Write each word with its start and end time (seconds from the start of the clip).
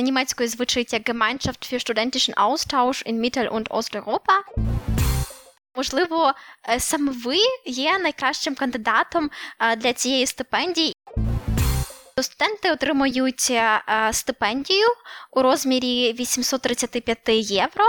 Німецькою 0.00 0.48
звучить 0.48 0.92
як 0.92 1.02
Gemeinschaft 1.02 1.72
für 1.72 1.78
studentischen 1.78 2.34
Austausch 2.34 3.06
in 3.06 3.20
Mittel- 3.20 3.48
und 3.48 3.68
Osteuropa. 3.68 4.42
Можливо, 5.76 6.32
е, 6.68 6.80
саме 6.80 7.12
ви 7.24 7.36
є 7.66 7.98
найкращим 7.98 8.54
кандидатом 8.54 9.30
е, 9.60 9.76
для 9.76 9.92
цієї 9.92 10.26
стипендії. 10.26 10.94
Студенти 12.20 12.72
отримують 12.72 13.48
е, 13.50 13.80
стипендію 14.12 14.86
у 15.30 15.42
розмірі 15.42 16.12
835 16.12 17.18
євро. 17.28 17.84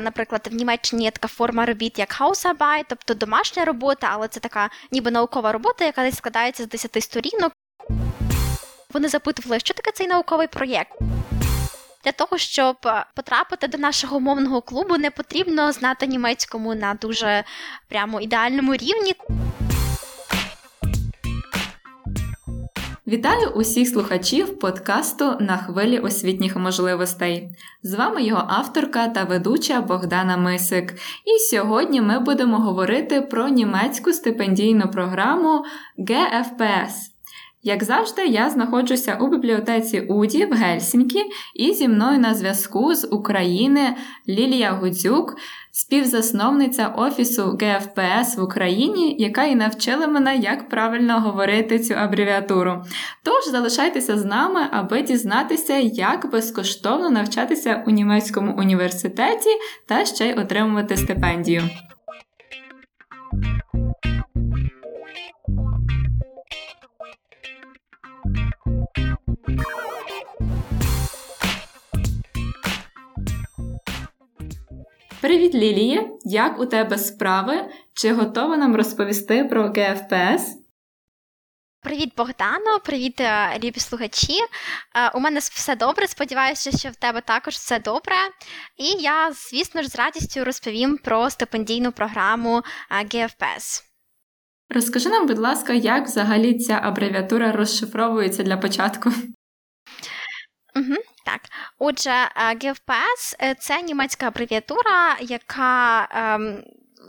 Наприклад, 0.00 0.48
в 0.52 0.54
Німеччині 0.54 1.04
є 1.04 1.10
така 1.10 1.28
форма 1.28 1.66
робіт, 1.66 1.98
як 1.98 2.20
Hausarbeit, 2.20 2.84
тобто 2.88 3.14
домашня 3.14 3.64
робота, 3.64 4.08
але 4.12 4.28
це 4.28 4.40
така 4.40 4.70
ніби 4.90 5.10
наукова 5.10 5.52
робота, 5.52 5.84
яка 5.84 6.12
складається 6.12 6.62
з 6.62 6.68
10 6.68 7.02
сторінок. 7.02 7.52
Вони 8.92 9.08
запитували, 9.08 9.60
що 9.60 9.74
таке 9.74 9.90
цей 9.94 10.06
науковий 10.06 10.46
проєкт. 10.46 10.98
Для 12.04 12.12
того, 12.12 12.38
щоб 12.38 12.76
потрапити 13.14 13.68
до 13.68 13.78
нашого 13.78 14.20
мовного 14.20 14.62
клубу, 14.62 14.96
не 14.96 15.10
потрібно 15.10 15.72
знати 15.72 16.06
німецькому 16.06 16.74
на 16.74 16.94
дуже 16.94 17.44
прямо 17.88 18.20
ідеальному 18.20 18.74
рівні. 18.74 19.14
Вітаю 23.06 23.48
усіх 23.48 23.88
слухачів 23.88 24.58
подкасту 24.58 25.36
на 25.40 25.56
хвилі 25.56 25.98
освітніх 25.98 26.56
можливостей. 26.56 27.48
З 27.82 27.94
вами 27.94 28.22
його 28.22 28.44
авторка 28.48 29.08
та 29.08 29.24
ведуча 29.24 29.80
Богдана 29.80 30.36
Мисик. 30.36 30.92
І 31.24 31.50
сьогодні 31.50 32.00
ми 32.00 32.18
будемо 32.18 32.58
говорити 32.58 33.20
про 33.20 33.48
німецьку 33.48 34.12
стипендійну 34.12 34.90
програму 34.90 35.64
ГФПС. 35.98 37.11
Як 37.64 37.84
завжди, 37.84 38.26
я 38.26 38.50
знаходжуся 38.50 39.18
у 39.20 39.28
бібліотеці 39.28 40.00
Уді 40.00 40.44
в 40.44 40.52
Гельсінкі, 40.52 41.22
і 41.54 41.72
зі 41.72 41.88
мною 41.88 42.18
на 42.18 42.34
зв'язку 42.34 42.94
з 42.94 43.06
України 43.06 43.96
Лілія 44.28 44.72
Гудзюк, 44.72 45.36
співзасновниця 45.72 46.88
Офісу 46.88 47.58
ГФПС 47.60 48.36
в 48.36 48.42
Україні, 48.42 49.16
яка 49.18 49.44
і 49.44 49.54
навчила 49.54 50.06
мене, 50.06 50.36
як 50.36 50.68
правильно 50.68 51.20
говорити 51.20 51.78
цю 51.78 51.94
абревіатуру. 51.94 52.84
Тож 53.22 53.50
залишайтеся 53.50 54.18
з 54.18 54.24
нами, 54.24 54.60
аби 54.70 55.02
дізнатися, 55.02 55.76
як 55.76 56.30
безкоштовно 56.30 57.10
навчатися 57.10 57.84
у 57.86 57.90
німецькому 57.90 58.54
університеті 58.58 59.50
та 59.86 60.04
ще 60.04 60.28
й 60.28 60.32
отримувати 60.32 60.96
стипендію. 60.96 61.62
Привіт, 75.22 75.54
Лілія! 75.54 76.08
Як 76.24 76.60
у 76.60 76.66
тебе 76.66 76.98
справи? 76.98 77.54
Чи 77.94 78.12
готова 78.12 78.56
нам 78.56 78.76
розповісти 78.76 79.44
про 79.44 79.62
ГФПС? 79.62 80.58
Привіт, 81.82 82.12
Богдано, 82.16 82.80
привіт, 82.84 83.20
е, 83.20 83.58
любі 83.64 83.80
слухачі. 83.80 84.32
Е, 84.32 85.10
у 85.14 85.20
мене 85.20 85.38
все 85.38 85.76
добре. 85.76 86.06
Сподіваюся, 86.06 86.78
що 86.78 86.88
в 86.88 86.96
тебе 86.96 87.20
також 87.20 87.54
все 87.54 87.78
добре. 87.78 88.14
І 88.76 89.02
я, 89.02 89.32
звісно 89.32 89.82
ж, 89.82 89.88
з 89.88 89.96
радістю 89.96 90.44
розповім 90.44 90.98
про 91.04 91.30
стипендійну 91.30 91.92
програму 91.92 92.62
е, 93.12 93.24
ГФПС. 93.24 93.84
Розкажи 94.70 95.08
нам, 95.08 95.26
будь 95.26 95.38
ласка, 95.38 95.72
як 95.72 96.06
взагалі 96.06 96.58
ця 96.58 96.80
абревіатура 96.82 97.52
розшифровується 97.52 98.42
для 98.42 98.56
початку? 98.56 99.12
Угу. 100.76 100.94
Так, 101.24 101.40
отже, 101.78 102.28
ГФПС 102.36 103.36
це 103.60 103.82
німецька 103.82 104.26
абревіатура, 104.26 105.16
яка 105.20 106.08
ем, 106.10 106.64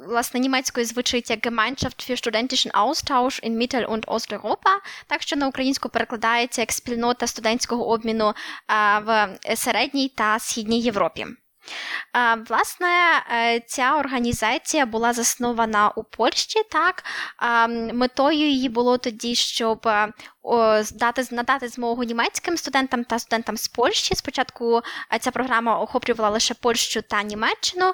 власне 0.07 0.39
німецькою 0.39 0.85
звучить 0.85 1.29
як 1.29 1.39
Gemeinschaft 1.39 2.09
für 2.09 2.17
studentischen 2.17 2.71
Austausch 2.71 3.43
in 3.43 3.57
Mittel- 3.57 3.87
und 3.87 4.05
Osteuropa, 4.05 4.71
так 5.07 5.21
що 5.21 5.35
на 5.35 5.47
українську 5.47 5.89
перекладається 5.89 6.61
як 6.61 6.71
спільнота 6.71 7.27
студентського 7.27 7.87
обміну 7.89 8.33
в 9.05 9.37
середній 9.55 10.09
та 10.09 10.39
східній 10.39 10.81
Європі. 10.81 11.25
Власне, 12.47 12.87
е, 13.31 13.59
ця 13.59 13.95
організація 13.95 14.85
була 14.85 15.13
заснована 15.13 15.89
у 15.89 16.03
Польщі. 16.03 16.59
Так 16.71 17.03
метою 17.93 18.47
її 18.47 18.69
було 18.69 18.97
тоді, 18.97 19.35
щоб 19.35 19.87
е, 19.87 20.13
дати 20.93 21.27
надати 21.31 21.67
змогу 21.67 22.03
німецьким 22.03 22.57
студентам 22.57 23.03
та 23.03 23.19
студентам 23.19 23.57
з 23.57 23.67
Польщі. 23.67 24.15
Спочатку 24.15 24.81
е, 25.13 25.19
ця 25.19 25.31
програма 25.31 25.79
охоплювала 25.79 26.29
лише 26.29 26.53
Польщу 26.53 27.01
та 27.01 27.23
Німеччину 27.23 27.93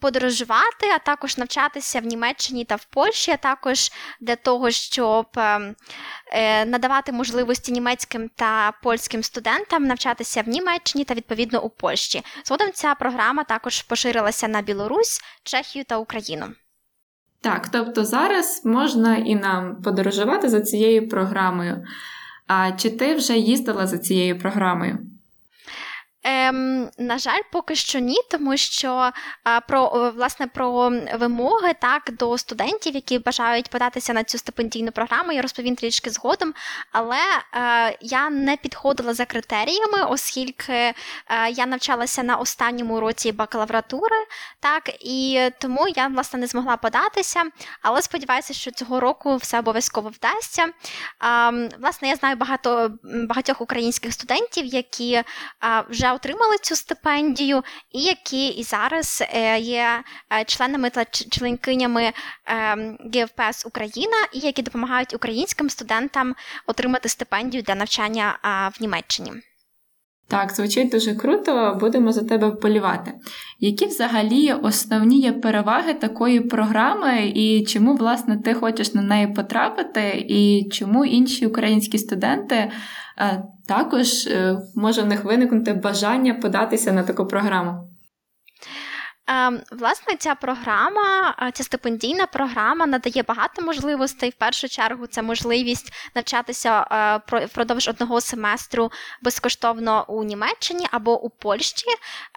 подорожувати, 0.00 0.86
а 0.94 0.98
також 0.98 1.38
навчатися 1.38 2.00
в 2.00 2.04
Німеччині 2.04 2.64
та 2.64 2.74
в 2.74 2.84
Польщі, 2.84 3.30
а 3.30 3.36
також 3.36 3.90
для 4.20 4.36
того, 4.36 4.70
щоб 4.70 5.26
ем, 5.36 5.74
е, 6.32 6.64
надавати 6.64 7.12
можливості 7.12 7.72
німецьким 7.72 8.30
та 8.36 8.72
польським 8.82 9.22
студентам 9.22 9.84
навчатися 9.84 10.42
в 10.42 10.48
Німеччині 10.48 11.04
та 11.04 11.14
відповідно 11.14 11.62
у 11.62 11.70
Польщі. 11.70 12.22
Згодом 12.44 12.68
ця 12.74 12.94
програма 12.94 13.44
також 13.44 13.82
поширилася 13.82 14.48
на 14.48 14.62
Білорусь, 14.62 15.20
Чехію 15.42 15.84
та 15.84 15.96
Україну. 15.96 16.46
Так, 17.40 17.68
тобто 17.68 18.04
зараз 18.04 18.62
можна 18.64 19.16
і 19.16 19.34
нам 19.34 19.82
подорожувати 19.82 20.48
за 20.48 20.60
цією 20.60 21.08
програмою. 21.08 21.84
А 22.46 22.72
чи 22.72 22.90
ти 22.90 23.14
вже 23.14 23.36
їздила 23.36 23.86
за 23.86 23.98
цією 23.98 24.38
програмою? 24.38 24.98
Ем, 26.22 26.90
На 26.98 27.18
жаль, 27.18 27.40
поки 27.52 27.74
що 27.74 27.98
ні, 27.98 28.16
тому 28.30 28.56
що 28.56 29.10
а, 29.44 29.60
про 29.60 30.10
власне 30.10 30.46
про 30.46 30.92
вимоги 31.14 31.74
так 31.80 32.10
до 32.12 32.38
студентів, 32.38 32.94
які 32.94 33.18
бажають 33.18 33.70
податися 33.70 34.12
на 34.12 34.24
цю 34.24 34.38
стипендійну 34.38 34.92
програму, 34.92 35.32
я 35.32 35.42
розповім 35.42 35.76
трішки 35.76 36.10
згодом. 36.10 36.54
Але 36.92 37.16
е, 37.54 37.96
я 38.00 38.30
не 38.30 38.56
підходила 38.56 39.14
за 39.14 39.24
критеріями, 39.24 40.02
оскільки 40.08 40.72
е, 40.72 40.94
я 41.50 41.66
навчалася 41.66 42.22
на 42.22 42.36
останньому 42.36 43.00
році 43.00 43.32
бакалавратури, 43.32 44.16
так 44.60 44.90
і 45.00 45.50
тому 45.60 45.88
я 45.88 46.06
власне 46.06 46.38
не 46.38 46.46
змогла 46.46 46.76
податися. 46.76 47.44
Але 47.82 48.02
сподіваюся, 48.02 48.54
що 48.54 48.70
цього 48.70 49.00
року 49.00 49.36
все 49.36 49.58
обов'язково 49.58 50.08
вдасться. 50.08 50.62
Е, 50.64 50.70
власне, 51.80 52.08
я 52.08 52.16
знаю 52.16 52.36
багато 52.36 52.90
багатьох 53.28 53.60
українських 53.60 54.12
студентів, 54.12 54.66
які 54.66 55.22
вже 55.88 56.08
отримали 56.18 56.56
цю 56.62 56.76
стипендію, 56.76 57.62
і 57.92 58.02
які 58.02 58.48
і 58.48 58.62
зараз 58.62 59.22
е, 59.34 59.58
є 59.58 60.02
е, 60.32 60.44
членами 60.44 60.90
та 60.90 61.04
членкинями 61.04 62.12
ем, 62.46 62.98
ГФПС 63.14 63.66
Україна, 63.66 64.16
і 64.32 64.38
які 64.38 64.62
допомагають 64.62 65.14
українським 65.14 65.70
студентам 65.70 66.34
отримати 66.66 67.08
стипендію 67.08 67.62
для 67.62 67.74
навчання 67.74 68.38
в 68.78 68.82
Німеччині. 68.82 69.32
Так, 70.30 70.52
звучить 70.52 70.90
дуже 70.90 71.14
круто, 71.14 71.78
будемо 71.80 72.12
за 72.12 72.22
тебе 72.22 72.48
вболівати. 72.48 73.12
Які 73.60 73.86
взагалі 73.86 74.52
основні 74.52 75.20
є 75.20 75.32
переваги 75.32 75.94
такої 75.94 76.40
програми, 76.40 77.32
і 77.34 77.64
чому, 77.64 77.94
власне, 77.94 78.36
ти 78.36 78.54
хочеш 78.54 78.94
на 78.94 79.02
неї 79.02 79.26
потрапити, 79.26 80.26
і 80.28 80.68
чому 80.72 81.04
інші 81.04 81.46
українські 81.46 81.98
студенти 81.98 82.70
е, 83.18 83.42
також 83.66 84.26
е, 84.26 84.58
може 84.74 85.02
в 85.02 85.06
них 85.06 85.24
виникнути 85.24 85.72
бажання 85.72 86.34
податися 86.34 86.92
на 86.92 87.02
таку 87.02 87.26
програму? 87.26 87.88
Ем, 89.28 89.60
власне, 89.70 90.16
ця 90.16 90.34
програма, 90.34 91.34
ця 91.54 91.64
стипендійна 91.64 92.26
програма 92.26 92.86
надає 92.86 93.22
багато 93.22 93.62
можливостей. 93.62 94.30
В 94.30 94.34
першу 94.34 94.68
чергу, 94.68 95.06
це 95.06 95.22
можливість 95.22 95.92
навчатися 96.14 96.86
е, 97.32 97.46
впродовж 97.46 97.88
одного 97.88 98.20
семестру 98.20 98.92
безкоштовно 99.22 100.04
у 100.08 100.24
Німеччині 100.24 100.86
або 100.90 101.20
у 101.20 101.30
Польщі. 101.30 101.86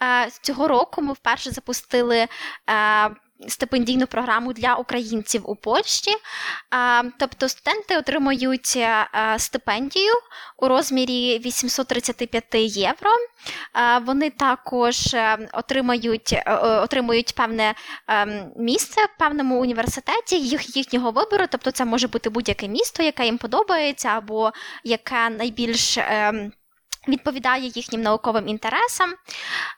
Е, 0.01 0.29
цього 0.41 0.67
року 0.67 1.01
ми 1.01 1.13
вперше 1.13 1.51
запустили. 1.51 2.27
Стипендійну 3.47 4.07
програму 4.07 4.53
для 4.53 4.75
українців 4.75 5.41
у 5.45 5.55
Польщі. 5.55 6.11
Тобто 7.19 7.49
студенти 7.49 7.97
отримують 7.97 8.73
е, 8.77 9.07
стипендію 9.37 10.13
у 10.57 10.67
розмірі 10.67 11.39
835 11.45 12.45
євро. 12.55 13.11
Вони 14.05 14.29
також 14.29 15.13
е, 15.13 15.49
отримають 15.53 16.33
е, 16.33 16.55
отримують 16.55 17.35
певне 17.35 17.73
місце 18.57 19.01
в 19.05 19.19
певному 19.19 19.61
університеті 19.61 20.39
їх, 20.39 20.75
їхнього 20.75 21.11
вибору. 21.11 21.45
Тобто, 21.49 21.71
це 21.71 21.85
може 21.85 22.07
бути 22.07 22.29
будь-яке 22.29 22.67
місто, 22.67 23.03
яке 23.03 23.25
їм 23.25 23.37
подобається, 23.37 24.09
або 24.09 24.51
яке 24.83 25.29
найбільш 25.29 25.97
відповідає 27.07 27.67
їхнім 27.67 28.01
науковим 28.01 28.47
інтересам. 28.47 29.13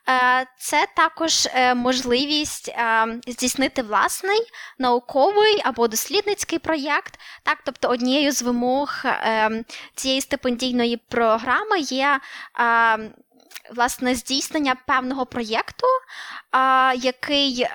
Е, 0.10 0.46
це 0.58 0.88
також 0.96 1.46
е, 1.46 1.76
можливість 1.76 2.70
е, 2.70 3.06
здійснити 3.28 3.82
власний 3.82 4.40
науковий 4.80 5.62
або 5.64 5.88
дослідницький 5.88 6.60
проєкт. 6.60 7.20
Так, 7.44 7.58
Тобто, 7.66 7.88
однією 7.88 8.32
з 8.32 8.42
вимог 8.42 9.04
цієї 9.96 10.22
стипендійної 10.22 10.98
програми 10.98 11.80
є 11.80 12.20
власне 13.72 14.16
здійснення 14.16 14.76
певного 14.88 15.26
проєкту, 15.26 15.88
який 16.96 17.68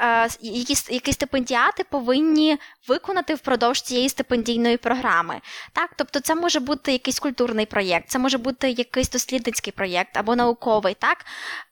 які 0.91 1.13
стипендіати 1.13 1.85
повинні 1.85 2.59
виконати 2.89 3.35
впродовж 3.35 3.81
цієї 3.81 4.09
стипендійної 4.09 4.77
програми. 4.77 5.41
Так, 5.73 5.91
Тобто, 5.97 6.21
це 6.21 6.35
може 6.35 6.61
бути 6.61 6.93
якийсь 6.93 7.19
культурний 7.19 7.67
проєкт, 7.67 8.09
це 8.09 8.19
може 8.19 8.39
бути 8.39 8.71
якийсь 8.71 9.11
дослідницький 9.11 9.73
проєкт 9.73 10.17
або 10.17 10.37
науковий. 10.37 10.95
так, 10.95 11.25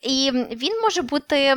І 0.03 0.31
він 0.51 0.81
може 0.83 1.03
бути 1.03 1.55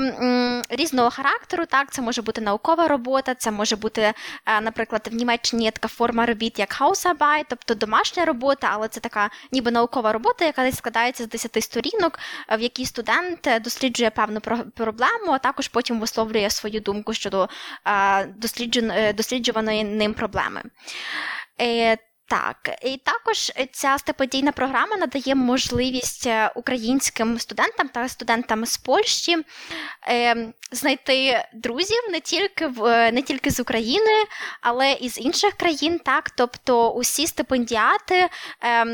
різного 0.70 1.10
характеру. 1.10 1.66
так, 1.66 1.92
Це 1.92 2.02
може 2.02 2.22
бути 2.22 2.42
наукова 2.42 2.88
робота, 2.88 3.36
це 3.36 3.52
може 3.52 3.76
бути, 3.76 4.14
наприклад, 4.62 5.10
в 5.12 5.16
Німеччині 5.16 5.64
є 5.64 5.72
така 5.72 5.88
форма 5.88 6.26
робіт, 6.26 6.60
як 6.60 6.82
Hausarbeit, 6.82 7.46
тобто 7.50 7.74
домашня 7.74 8.26
робота, 8.26 8.70
але 8.74 8.88
це 8.88 9.00
така 9.00 9.30
ніби 9.52 9.72
наукова 9.72 10.14
робота, 10.14 10.46
яка 10.46 10.72
складається 10.72 11.24
з 11.24 11.28
10 11.30 11.64
сторінок 11.64 12.20
в 12.58 12.62
якій 12.62 12.86
студент 12.86 13.48
е, 13.48 13.60
досліджує 13.60 14.10
певну 14.10 14.40
проблему, 14.76 15.32
а 15.32 15.38
також 15.38 15.68
потім 15.68 16.00
висловлює 16.00 16.50
свою 16.50 16.80
думку 16.80 17.14
щодо 17.14 17.50
е, 17.88 19.14
досліджуваної 19.14 19.84
ним 19.84 20.14
проблеми. 20.14 20.62
Так, 22.30 22.70
і 22.84 22.98
також 22.98 23.52
ця 23.72 23.98
стипендійна 23.98 24.52
програма 24.52 24.98
надає 24.98 25.36
можливість 25.36 26.28
е, 26.28 26.52
українським 26.56 27.40
студентам 27.40 27.88
та 27.88 28.10
студентам 28.10 28.66
з 28.66 28.78
Польщі 28.78 29.38
е, 30.10 30.54
знайти 30.72 31.46
друзів 31.54 31.98
не 32.12 32.20
тільки 32.20 32.68
в 32.68 32.86
е, 32.86 33.12
не 33.12 33.22
тільки 33.22 33.52
з 33.52 33.60
України, 33.60 34.12
але 34.62 34.92
і 34.92 35.10
з 35.10 35.20
інших 35.20 35.54
країн. 35.54 36.00
Так, 36.06 36.30
тобто 36.30 36.92
усі 36.92 37.28
стипендіати 37.28 38.30
е, 38.64 38.86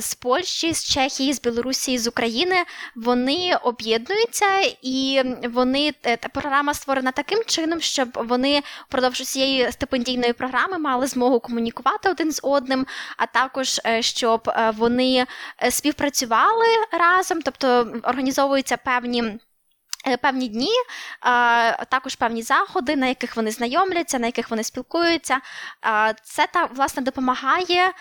з 0.00 0.14
Польщі, 0.14 0.74
з 0.74 0.84
Чехії, 0.84 1.32
з 1.32 1.40
Білорусі, 1.40 1.98
з 1.98 2.06
України 2.06 2.56
вони 2.96 3.58
об'єднуються 3.62 4.46
і 4.82 5.22
вони 5.44 5.94
е, 6.02 6.16
та 6.16 6.28
програма 6.28 6.74
створена 6.74 7.12
таким 7.12 7.44
чином, 7.46 7.80
щоб 7.80 8.08
вони 8.14 8.62
впродовж 8.88 9.20
цієї 9.20 9.72
стипендійної 9.72 10.32
програми 10.32 10.78
мали 10.78 11.06
змогу 11.06 11.40
комунікувати 11.40 12.10
один 12.10 12.32
з 12.32 12.40
одним 12.42 12.81
а 13.16 13.26
також 13.26 13.80
е, 13.86 14.02
щоб 14.02 14.48
е, 14.48 14.72
вони 14.76 15.26
е, 15.62 15.70
співпрацювали 15.70 16.66
разом, 16.92 17.42
тобто 17.42 17.92
організовуються 18.02 18.76
певні. 18.76 19.38
Е, 20.06 20.16
певні 20.16 20.48
дні, 20.48 20.72
також 21.88 22.14
певні 22.16 22.42
заходи, 22.42 22.96
на 22.96 23.06
яких 23.06 23.36
вони 23.36 23.50
знайомляться, 23.50 24.18
на 24.18 24.26
яких 24.26 24.50
вони 24.50 24.64
спілкуються. 24.64 25.40
Це 26.22 26.46
так 26.52 26.70
власне 26.74 27.02
допомагає 27.02 27.92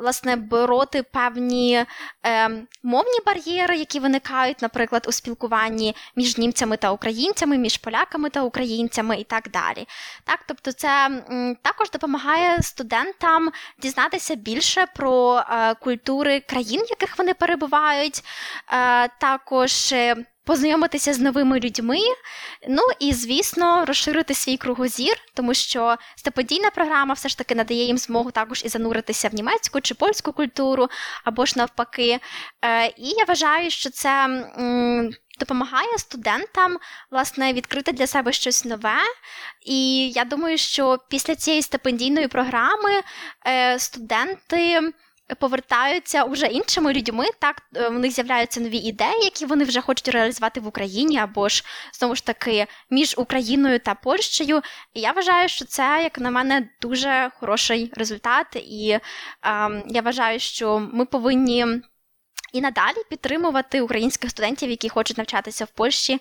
власне 0.00 0.36
бороти 0.36 1.02
певні 1.02 1.84
е, 2.26 2.48
мовні 2.82 3.18
бар'єри, 3.26 3.76
які 3.76 4.00
виникають, 4.00 4.62
наприклад, 4.62 5.04
у 5.08 5.12
спілкуванні 5.12 5.96
між 6.16 6.38
німцями 6.38 6.76
та 6.76 6.90
українцями, 6.90 7.58
між 7.58 7.76
поляками 7.76 8.30
та 8.30 8.42
українцями 8.42 9.16
і 9.16 9.24
так 9.24 9.48
далі. 9.50 9.86
Так, 10.24 10.38
Тобто, 10.46 10.72
це 10.72 11.22
також 11.62 11.90
допомагає 11.90 12.62
студентам 12.62 13.50
дізнатися 13.78 14.34
більше 14.34 14.86
про 14.96 15.38
е, 15.50 15.74
культури 15.74 16.40
країн, 16.40 16.80
в 16.80 16.90
яких 16.90 17.18
вони 17.18 17.34
перебувають. 17.34 18.24
Також 19.20 19.94
познайомитися 20.44 21.14
з 21.14 21.18
новими 21.18 21.60
людьми, 21.60 21.98
ну 22.68 22.82
і, 23.00 23.12
звісно, 23.12 23.84
розширити 23.84 24.34
свій 24.34 24.56
кругозір, 24.56 25.16
тому 25.34 25.54
що 25.54 25.96
стипендійна 26.16 26.70
програма 26.70 27.14
все 27.14 27.28
ж 27.28 27.38
таки 27.38 27.54
надає 27.54 27.84
їм 27.84 27.98
змогу 27.98 28.30
також 28.30 28.62
і 28.64 28.68
зануритися 28.68 29.28
в 29.28 29.34
німецьку 29.34 29.80
чи 29.80 29.94
польську 29.94 30.32
культуру, 30.32 30.88
або 31.24 31.46
ж 31.46 31.54
навпаки. 31.56 32.18
Е, 32.62 32.86
і 32.86 33.08
я 33.18 33.24
вважаю, 33.24 33.70
що 33.70 33.90
це. 33.90 34.44
Допомагає 35.38 35.98
студентам 35.98 36.78
власне 37.10 37.52
відкрити 37.52 37.92
для 37.92 38.06
себе 38.06 38.32
щось 38.32 38.64
нове, 38.64 38.96
і 39.66 40.10
я 40.10 40.24
думаю, 40.24 40.58
що 40.58 40.98
після 41.08 41.34
цієї 41.34 41.62
стипендійної 41.62 42.28
програми 42.28 42.90
е, 43.46 43.78
студенти 43.78 44.92
повертаються 45.34 46.24
вже 46.24 46.46
іншими 46.46 46.92
людьми. 46.92 47.26
Так 47.38 47.62
е, 47.76 47.88
в 47.88 47.98
них 47.98 48.12
з'являються 48.12 48.60
нові 48.60 48.76
ідеї, 48.76 49.24
які 49.24 49.46
вони 49.46 49.64
вже 49.64 49.80
хочуть 49.80 50.08
реалізувати 50.08 50.60
в 50.60 50.66
Україні, 50.66 51.18
або 51.18 51.48
ж 51.48 51.64
знову 51.92 52.14
ж 52.14 52.26
таки 52.26 52.66
між 52.90 53.14
Україною 53.18 53.78
та 53.78 53.94
Польщею. 53.94 54.62
І 54.94 55.00
я 55.00 55.12
вважаю, 55.12 55.48
що 55.48 55.64
це, 55.64 56.00
як 56.02 56.18
на 56.18 56.30
мене, 56.30 56.68
дуже 56.80 57.30
хороший 57.40 57.92
результат, 57.94 58.46
і 58.56 58.90
е, 58.90 59.00
я 59.86 60.02
вважаю, 60.02 60.40
що 60.40 60.88
ми 60.92 61.04
повинні. 61.04 61.66
І 62.52 62.60
надалі 62.60 62.96
підтримувати 63.10 63.80
українських 63.80 64.30
студентів, 64.30 64.70
які 64.70 64.88
хочуть 64.88 65.18
навчатися 65.18 65.64
в 65.64 65.70
Польщі, 65.70 66.20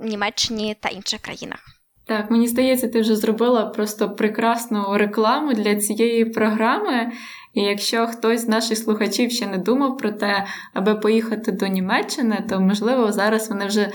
Німеччині 0.00 0.76
та 0.80 0.88
інших 0.88 1.20
країнах. 1.20 1.73
Так, 2.06 2.30
мені 2.30 2.48
здається, 2.48 2.88
ти 2.88 3.00
вже 3.00 3.16
зробила 3.16 3.66
просто 3.66 4.10
прекрасну 4.10 4.84
рекламу 4.98 5.52
для 5.52 5.76
цієї 5.76 6.24
програми. 6.24 7.12
І 7.54 7.60
якщо 7.60 8.06
хтось 8.06 8.40
з 8.40 8.48
наших 8.48 8.78
слухачів 8.78 9.30
ще 9.30 9.46
не 9.46 9.58
думав 9.58 9.98
про 9.98 10.12
те, 10.12 10.46
аби 10.74 10.94
поїхати 10.94 11.52
до 11.52 11.66
Німеччини, 11.66 12.44
то 12.48 12.60
можливо 12.60 13.12
зараз 13.12 13.48
вони 13.48 13.66
вже 13.66 13.90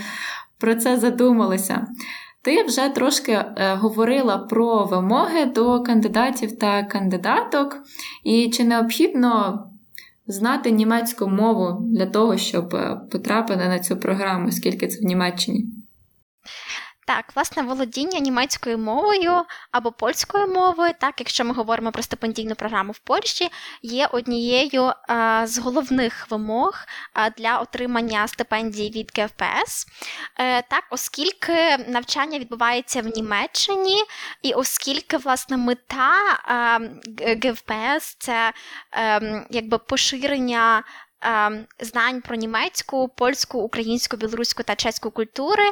про 0.59 0.75
це 0.75 0.97
задумалися. 0.97 1.87
Ти 2.41 2.63
вже 2.63 2.89
трошки 2.89 3.31
е, 3.31 3.75
говорила 3.75 4.37
про 4.37 4.85
вимоги 4.85 5.45
до 5.45 5.83
кандидатів 5.83 6.57
та 6.57 6.83
кандидаток, 6.83 7.77
і 8.23 8.49
чи 8.49 8.63
необхідно 8.63 9.63
знати 10.27 10.71
німецьку 10.71 11.27
мову 11.27 11.77
для 11.81 12.05
того, 12.05 12.37
щоб 12.37 12.75
е, 12.75 13.01
потрапити 13.11 13.67
на 13.67 13.79
цю 13.79 13.97
програму, 13.97 14.51
скільки 14.51 14.87
це 14.87 14.99
в 14.99 15.03
Німеччині? 15.03 15.65
Так, 17.09 17.25
власне, 17.35 17.63
володіння 17.63 18.19
німецькою 18.19 18.77
мовою 18.77 19.45
або 19.71 19.91
польською 19.91 20.47
мовою, 20.47 20.93
так, 20.99 21.15
якщо 21.19 21.45
ми 21.45 21.53
говоримо 21.53 21.91
про 21.91 22.03
стипендійну 22.03 22.55
програму 22.55 22.91
в 22.91 22.99
Польщі, 22.99 23.49
є 23.81 24.07
однією 24.07 24.93
а, 25.07 25.47
з 25.47 25.57
головних 25.57 26.27
вимог 26.29 26.73
а, 27.13 27.29
для 27.29 27.59
отримання 27.59 28.27
стипендії 28.27 28.91
від 28.91 29.11
ГФПС. 29.19 29.87
Е, 30.39 30.61
так, 30.61 30.83
оскільки 30.89 31.77
навчання 31.77 32.39
відбувається 32.39 33.01
в 33.01 33.05
Німеччині, 33.05 34.03
і 34.41 34.53
оскільки 34.53 35.17
власне 35.17 35.57
мета 35.57 36.13
ГФПС 37.43 38.15
це 38.19 38.53
ем, 38.91 39.45
якби 39.49 39.77
поширення 39.77 40.83
знань 41.79 42.21
про 42.21 42.35
німецьку, 42.35 43.07
польську, 43.07 43.59
українську, 43.59 44.17
білоруську 44.17 44.63
та 44.63 44.75
чеську 44.75 45.11
культури. 45.11 45.63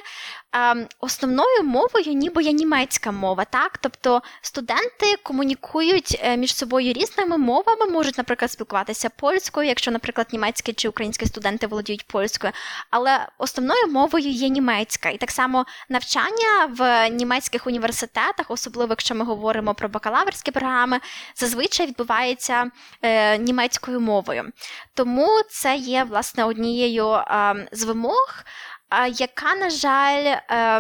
Ем, 0.54 0.88
основною 1.00 1.64
мовою 1.64 2.14
ніби 2.14 2.44
є 2.44 2.52
німецька 2.52 3.12
мова, 3.12 3.46
так? 3.46 3.78
Тобто 3.78 4.22
студенти 4.42 5.16
комунікують 5.24 6.20
е, 6.24 6.38
між 6.38 6.56
собою 6.56 6.94
різними 6.94 7.38
мовами, 7.38 7.86
можуть, 7.86 8.18
наприклад, 8.18 8.52
спілкуватися 8.52 9.10
польською, 9.10 9.68
якщо, 9.68 9.92
наприклад, 9.92 10.28
німецькі 10.32 10.74
чи 10.74 10.90
українські 10.90 11.26
студенти 11.26 11.68
володіють 11.68 12.08
польською, 12.08 12.54
але 12.90 13.28
основною 13.38 13.88
мовою 13.88 14.30
є 14.30 14.50
німецька. 14.50 15.10
І 15.10 15.18
так 15.18 15.32
само 15.32 15.66
навчання 15.90 16.66
в 16.70 17.10
німецьких 17.10 17.68
університетах, 17.68 18.52
особливо 18.52 18.92
якщо 18.92 19.16
ми 19.16 19.26
говоримо 19.26 19.74
про 19.74 19.90
бакалаврські 19.90 20.52
програми, 20.52 21.00
зазвичай 21.36 21.88
відбувається 21.88 22.72
е, 23.02 23.38
німецькою 23.38 24.00
мовою. 24.00 24.52
Тому 24.94 25.37
це 25.50 25.76
є 25.76 26.04
власне 26.04 26.44
однією 26.44 27.08
а, 27.08 27.56
з 27.72 27.84
вимог, 27.84 28.44
а, 28.90 29.08
яка, 29.08 29.56
на 29.56 29.70
жаль, 29.70 30.36
а, 30.50 30.80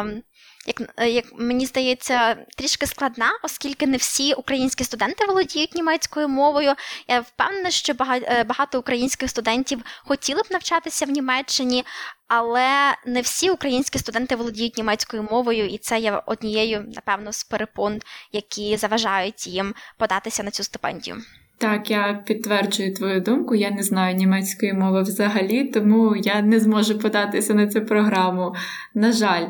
ем, 0.00 0.22
як 0.66 0.82
як 0.98 1.24
мені 1.32 1.66
здається, 1.66 2.34
трішки 2.34 2.86
складна, 2.86 3.30
оскільки 3.42 3.86
не 3.86 3.96
всі 3.96 4.34
українські 4.34 4.84
студенти 4.84 5.26
володіють 5.26 5.74
німецькою 5.74 6.28
мовою. 6.28 6.74
Я 7.08 7.20
впевнена, 7.20 7.70
що 7.70 7.94
е, 8.00 8.44
багато 8.44 8.78
українських 8.78 9.30
студентів 9.30 9.82
хотіли 10.04 10.42
б 10.42 10.46
навчатися 10.50 11.06
в 11.06 11.10
Німеччині, 11.10 11.84
але 12.28 12.96
не 13.06 13.20
всі 13.20 13.50
українські 13.50 13.98
студенти 13.98 14.36
володіють 14.36 14.76
німецькою 14.76 15.22
мовою, 15.22 15.66
і 15.66 15.78
це 15.78 15.98
є 15.98 16.22
однією, 16.26 16.84
напевно, 16.94 17.32
з 17.32 17.44
перепон, 17.44 18.00
які 18.32 18.76
заважають 18.76 19.46
їм 19.46 19.74
податися 19.98 20.42
на 20.42 20.50
цю 20.50 20.64
стипендію. 20.64 21.22
Так, 21.62 21.90
я 21.90 22.22
підтверджую 22.26 22.94
твою 22.94 23.20
думку. 23.20 23.54
Я 23.54 23.70
не 23.70 23.82
знаю 23.82 24.16
німецької 24.16 24.72
мови 24.72 25.02
взагалі, 25.02 25.64
тому 25.64 26.16
я 26.16 26.42
не 26.42 26.60
зможу 26.60 26.98
податися 26.98 27.54
на 27.54 27.66
цю 27.66 27.80
програму. 27.80 28.54
На 28.94 29.12
жаль. 29.12 29.46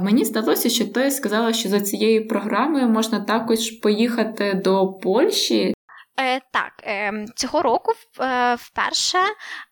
Мені 0.00 0.24
здалося, 0.24 0.68
що 0.68 0.84
ти 0.84 1.10
сказала, 1.10 1.52
що 1.52 1.68
за 1.68 1.80
цією 1.80 2.28
програмою 2.28 2.88
можна 2.88 3.20
також 3.20 3.70
поїхати 3.70 4.60
до 4.64 4.86
Польщі. 4.86 5.74
Е, 6.20 6.40
Так, 6.52 6.72
е, 6.84 7.26
цього 7.36 7.62
року 7.62 7.92
е, 8.20 8.54
вперше 8.54 9.18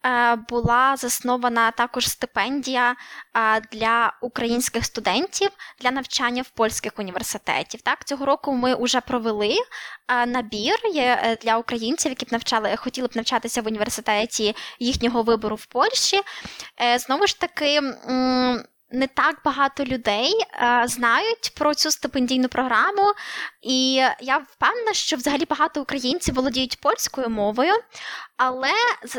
е, 0.06 0.36
була 0.36 0.96
заснована 0.96 1.70
також 1.70 2.08
стипендія 2.08 2.96
для 3.72 4.12
українських 4.22 4.84
студентів 4.84 5.50
для 5.80 5.90
навчання 5.90 6.42
в 6.42 6.50
польських 6.50 6.92
університетів. 6.98 7.82
Так, 7.82 8.04
Цього 8.04 8.26
року 8.26 8.52
ми 8.52 8.74
вже 8.74 9.00
провели 9.00 9.54
набір 10.26 10.74
для 11.42 11.56
українців, 11.56 12.10
які 12.12 12.26
б 12.26 12.32
навчали, 12.32 12.76
хотіли 12.76 13.08
б 13.08 13.10
навчатися 13.14 13.62
в 13.62 13.66
університеті 13.66 14.56
їхнього 14.78 15.22
вибору 15.22 15.56
в 15.56 15.66
Польщі. 15.66 16.20
Знову 16.98 17.26
ж 17.26 17.40
таки. 17.40 17.80
Не 18.92 19.06
так 19.06 19.38
багато 19.44 19.84
людей 19.84 20.32
е, 20.52 20.82
знають 20.86 21.52
про 21.54 21.74
цю 21.74 21.90
стипендійну 21.90 22.48
програму, 22.48 23.12
і 23.62 23.92
я 24.20 24.38
впевнена, 24.38 24.92
що 24.92 25.16
взагалі 25.16 25.44
багато 25.44 25.82
українців 25.82 26.34
володіють 26.34 26.80
польською 26.80 27.28
мовою, 27.28 27.72
але 28.36 28.72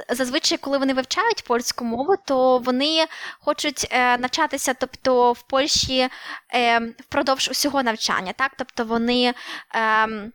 зазвичай, 0.10 0.58
коли 0.58 0.78
вони 0.78 0.94
вивчають 0.94 1.44
польську 1.44 1.86
мову, 1.86 2.16
то 2.26 2.58
вони 2.58 3.06
хочуть 3.40 3.88
е, 3.92 4.18
навчатися, 4.18 4.74
тобто 4.74 5.32
в 5.32 5.42
Польщі 5.42 6.10
е, 6.54 6.80
впродовж 6.80 7.50
усього 7.50 7.84
навчання, 7.84 8.34
так, 8.38 8.52
тобто 8.58 8.86
вони. 8.86 9.34
Е, 9.76 10.32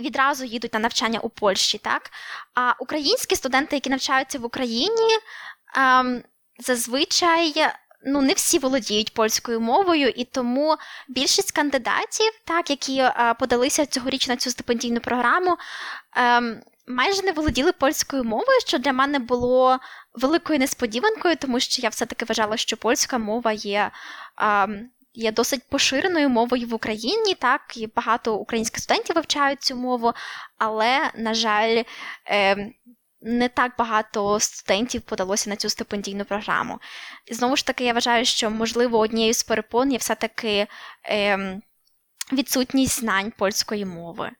Відразу 0.00 0.44
їдуть 0.44 0.74
на 0.74 0.80
навчання 0.80 1.20
у 1.20 1.28
Польщі, 1.28 1.78
так? 1.78 2.10
А 2.54 2.74
українські 2.78 3.36
студенти, 3.36 3.76
які 3.76 3.90
навчаються 3.90 4.38
в 4.38 4.44
Україні, 4.44 5.18
ем, 5.76 6.22
зазвичай 6.58 7.54
ну 8.06 8.22
не 8.22 8.32
всі 8.32 8.58
володіють 8.58 9.14
польською 9.14 9.60
мовою, 9.60 10.08
і 10.08 10.24
тому 10.24 10.76
більшість 11.08 11.52
кандидатів, 11.52 12.32
так 12.44 12.70
які 12.70 12.98
е, 12.98 13.34
подалися 13.38 13.86
цьогоріч 13.86 14.28
на 14.28 14.36
цю 14.36 14.50
стипендійну 14.50 15.00
програму, 15.00 15.56
е, 16.16 16.40
майже 16.86 17.22
не 17.22 17.32
володіли 17.32 17.72
польською 17.72 18.24
мовою, 18.24 18.60
що 18.66 18.78
для 18.78 18.92
мене 18.92 19.18
було 19.18 19.78
великою 20.14 20.58
несподіванкою, 20.58 21.36
тому 21.36 21.60
що 21.60 21.82
я 21.82 21.88
все-таки 21.88 22.24
вважала, 22.24 22.56
що 22.56 22.76
польська 22.76 23.18
мова 23.18 23.52
є. 23.52 23.90
Е, 24.40 24.88
Є 25.14 25.32
досить 25.32 25.68
поширеною 25.68 26.28
мовою 26.28 26.66
в 26.68 26.74
Україні, 26.74 27.34
так 27.34 27.60
і 27.76 27.86
багато 27.96 28.34
українських 28.34 28.82
студентів 28.82 29.16
вивчають 29.16 29.62
цю 29.62 29.76
мову, 29.76 30.12
але, 30.58 31.10
на 31.16 31.34
жаль, 31.34 31.82
е, 32.30 32.70
не 33.22 33.48
так 33.48 33.72
багато 33.78 34.40
студентів 34.40 35.02
подалося 35.02 35.50
на 35.50 35.56
цю 35.56 35.68
стипендійну 35.68 36.24
програму. 36.24 36.78
І 37.26 37.34
знову 37.34 37.56
ж 37.56 37.66
таки, 37.66 37.84
я 37.84 37.92
вважаю, 37.92 38.24
що, 38.24 38.50
можливо, 38.50 38.98
однією 38.98 39.34
з 39.34 39.42
перепон 39.42 39.92
є 39.92 39.98
все-таки 39.98 40.66
е, 41.04 41.60
відсутність 42.32 43.00
знань 43.00 43.32
польської 43.38 43.84
мови. 43.84 44.30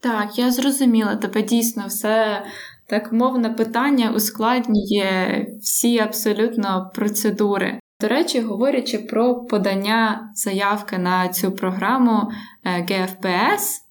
Так, 0.00 0.38
я 0.38 0.50
зрозуміла, 0.50 1.16
тебе 1.16 1.42
дійсно 1.42 1.86
все 1.86 2.46
так 2.86 3.12
мовне 3.12 3.50
питання 3.50 4.10
ускладнює 4.10 5.46
всі 5.60 5.98
абсолютно 5.98 6.90
процедури. 6.94 7.80
До 8.00 8.08
речі, 8.08 8.40
говорячи 8.40 8.98
про 8.98 9.34
подання 9.34 10.30
заявки 10.34 10.98
на 10.98 11.28
цю 11.28 11.52
програму 11.52 12.30
ГФПС. 12.64 13.85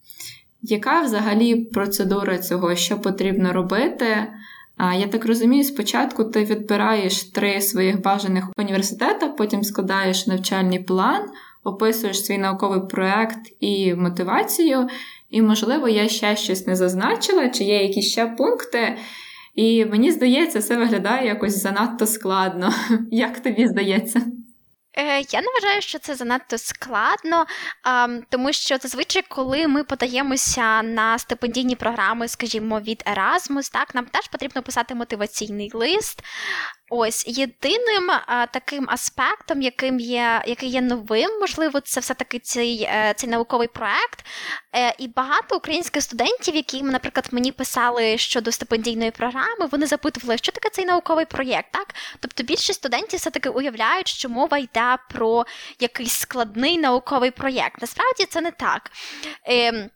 Яка 0.68 1.02
взагалі 1.02 1.56
процедура 1.56 2.38
цього, 2.38 2.76
що 2.76 2.98
потрібно 2.98 3.54
робити? 3.54 4.28
Я 5.00 5.08
так 5.08 5.26
розумію, 5.26 5.64
спочатку 5.64 6.24
ти 6.24 6.44
відбираєш 6.44 7.24
три 7.24 7.62
своїх 7.62 8.02
бажаних 8.02 8.46
університета, 8.58 9.28
потім 9.28 9.64
складаєш 9.64 10.28
навчальний 10.28 10.80
план, 10.80 11.22
описуєш 11.64 12.26
свій 12.26 12.38
науковий 12.38 12.82
проект 12.90 13.40
і 13.60 13.94
мотивацію. 13.94 14.88
І, 15.30 15.42
можливо, 15.42 15.88
я 15.90 16.08
ще 16.08 16.36
щось 16.36 16.68
не 16.68 16.76
зазначила, 16.76 17.50
чи 17.50 17.64
є 17.64 17.84
якісь 17.84 18.12
ще 18.12 18.26
пункти. 18.26 18.98
І 19.56 19.86
мені 19.86 20.12
здається, 20.12 20.62
це 20.62 20.78
виглядає 20.78 21.28
якось 21.28 21.62
занадто 21.62 22.08
складно. 22.08 22.74
Як 23.12 23.40
тобі 23.40 23.68
здається? 23.68 24.22
Е, 24.98 25.20
я 25.30 25.42
не 25.42 25.48
вважаю, 25.48 25.82
що 25.82 26.00
це 26.00 26.16
занадто 26.16 26.58
складно, 26.58 27.46
тому 28.30 28.54
що 28.54 28.78
зазвичай, 28.78 29.24
коли 29.30 29.68
ми 29.68 29.84
подаємося 29.84 30.82
на 30.84 31.20
стипендійні 31.20 31.76
програми, 31.76 32.28
скажімо, 32.28 32.80
від 32.80 33.04
Erasmus, 33.06 33.72
так 33.72 33.96
нам 33.96 34.06
теж 34.06 34.28
потрібно 34.28 34.62
писати 34.62 34.96
мотиваційний 34.96 35.72
лист. 35.74 36.24
Ось 36.90 37.28
єдиним 37.28 38.12
а, 38.28 38.46
таким 38.46 38.86
аспектом, 38.90 39.62
яким 39.62 40.00
є, 40.00 40.44
який 40.48 40.70
є 40.70 40.82
новим, 40.82 41.40
можливо, 41.40 41.80
це 41.80 42.00
все-таки 42.00 42.40
цей 42.40 42.82
е, 42.82 43.14
цей 43.18 43.30
науковий 43.30 43.68
проект. 43.68 44.26
Е, 44.76 44.96
і 45.00 45.08
багато 45.08 45.58
українських 45.58 46.04
студентів, 46.04 46.56
які, 46.56 46.84
наприклад, 46.84 47.28
мені 47.32 47.52
писали 47.52 48.18
щодо 48.18 48.52
стипендійної 48.52 49.12
програми, 49.12 49.66
вони 49.72 49.86
запитували, 49.86 50.38
що 50.38 50.52
таке 50.52 50.70
цей 50.70 50.86
науковий 50.86 51.26
проєкт. 51.26 51.68
Так? 51.72 51.96
Тобто 52.20 52.44
більшість 52.44 52.80
студентів 52.80 53.20
все-таки 53.20 53.50
уявляють, 53.50 54.08
що 54.08 54.30
мова 54.30 54.58
йде 54.58 54.85
про 55.10 55.46
якийсь 55.80 56.14
складний 56.14 56.78
науковий 56.78 57.32
проєкт. 57.32 57.82
Насправді 57.82 58.26
це 58.26 58.42
не 58.42 58.52
так. 58.52 58.92
Е, 59.50 59.90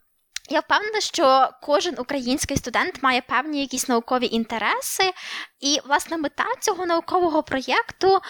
я 0.50 0.60
впевнена, 0.60 1.00
що 1.00 1.50
кожен 1.62 1.94
український 1.98 2.56
студент 2.56 3.02
має 3.02 3.20
певні 3.20 3.60
якісь 3.60 3.88
наукові 3.88 4.26
інтереси, 4.26 5.12
і 5.60 5.80
власне 5.86 6.16
мета 6.16 6.46
цього 6.60 6.86
наукового 6.86 7.42
проєкту 7.42 8.20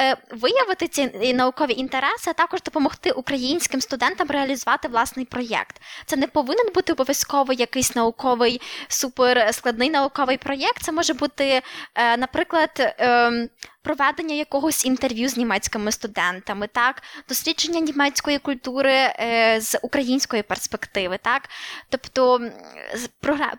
е, 0.00 0.16
виявити 0.30 0.88
ці 0.88 1.34
наукові 1.34 1.72
інтереси, 1.72 2.30
а 2.30 2.32
також 2.32 2.62
допомогти 2.62 3.10
українським 3.10 3.80
студентам 3.80 4.28
реалізувати 4.28 4.88
власний 4.88 5.24
проєкт. 5.24 5.80
Це 6.06 6.16
не 6.16 6.26
повинен 6.26 6.72
бути 6.74 6.92
обов'язково 6.92 7.52
якийсь 7.52 7.96
науковий 7.96 8.60
суперскладний 8.88 9.90
науковий 9.90 10.36
проєкт. 10.36 10.82
Це 10.82 10.92
може 10.92 11.14
бути, 11.14 11.62
е, 11.94 12.16
наприклад. 12.16 12.70
Е, 12.78 13.48
проведення 13.82 14.34
якогось 14.34 14.84
інтерв'ю 14.84 15.28
з 15.28 15.36
німецькими 15.36 15.92
студентами, 15.92 16.66
так, 16.66 17.02
дослідження 17.28 17.80
німецької 17.80 18.38
культури 18.38 18.92
е, 18.92 19.60
з 19.60 19.78
української 19.82 20.42
перспективи, 20.42 21.18
так. 21.22 21.48
Тобто 21.88 22.40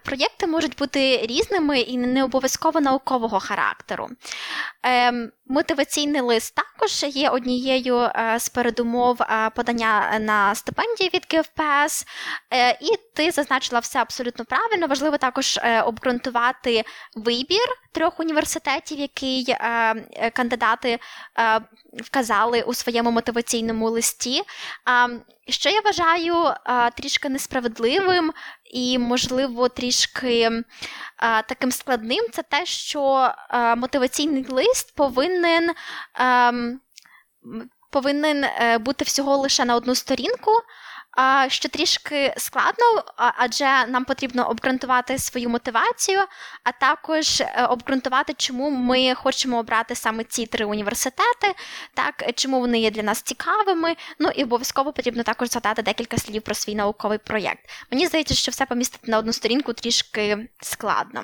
проєкти 0.04 0.48
можуть 0.48 0.78
бути 0.78 1.18
різними 1.18 1.80
і 1.80 1.98
не 1.98 2.24
обов'язково 2.24 2.82
наукового 3.22 3.40
характеру. 3.40 4.10
Ем, 4.84 5.32
мотиваційний 5.48 6.22
лист 6.22 6.56
також 6.56 7.04
є 7.04 7.30
однією 7.30 7.98
е, 7.98 8.36
з 8.40 8.50
передумов 8.50 9.22
е, 9.22 9.50
подання 9.56 10.20
на 10.20 10.56
стипендії 10.56 11.10
від 11.14 11.26
КФПС, 11.26 12.06
е, 12.54 12.72
і 12.72 12.98
ти 13.16 13.32
зазначила 13.32 13.80
все 13.80 14.00
абсолютно 14.00 14.46
правильно. 14.46 14.88
Важливо 14.88 15.18
також 15.18 15.60
обґрунтувати 15.86 16.84
вибір 17.16 17.68
трьох 17.92 18.20
університетів, 18.20 19.00
який 19.00 19.56
кандидати 20.34 21.00
вказали 22.04 22.62
у 22.62 22.74
своєму 22.74 23.12
мотиваційному 23.12 23.90
листі. 23.90 24.42
Що 25.50 25.70
я 25.70 25.82
вважаю 25.82 26.36
трішки 26.96 27.30
несправедливим 27.30 28.34
і, 28.74 29.00
можливо, 29.00 29.70
трішки 29.70 30.64
таким 31.48 31.72
складним, 31.72 32.26
це 32.32 32.44
те, 32.44 32.66
що 32.66 33.32
мотиваційний 33.78 34.46
лист 34.50 34.96
повинен. 34.96 35.72
Повинен 37.92 38.44
е, 38.44 38.78
бути 38.78 39.06
всього 39.06 39.38
лише 39.38 39.66
на 39.66 39.76
одну 39.76 39.96
сторінку, 39.96 40.52
що 41.48 41.70
трішки 41.70 42.34
складно, 42.38 42.86
адже 43.16 43.66
нам 43.88 44.06
потрібно 44.06 44.50
обґрунтувати 44.50 45.20
свою 45.20 45.50
мотивацію, 45.50 46.20
а 46.64 46.72
також 46.72 47.42
е, 47.42 47.66
обґрунтувати, 47.70 48.34
чому 48.38 48.70
ми 48.70 49.14
хочемо 49.16 49.60
обрати 49.60 49.96
саме 49.96 50.24
ці 50.24 50.46
три 50.46 50.66
університети, 50.66 51.56
так 51.94 52.24
чому 52.36 52.60
вони 52.60 52.80
є 52.80 52.92
для 52.92 53.04
нас 53.04 53.22
цікавими. 53.22 53.96
Ну 54.20 54.30
і 54.36 54.44
обов'язково 54.44 54.94
потрібно 54.94 55.24
також 55.24 55.50
згадати 55.50 55.82
декілька 55.82 56.18
слів 56.18 56.42
про 56.42 56.56
свій 56.56 56.76
науковий 56.76 57.18
проєкт. 57.18 57.70
Мені 57.92 58.08
здається, 58.08 58.34
що 58.34 58.52
все 58.52 58.66
помістити 58.66 59.12
на 59.12 59.18
одну 59.18 59.34
сторінку 59.34 59.74
трішки 59.74 60.50
складно. 60.62 61.24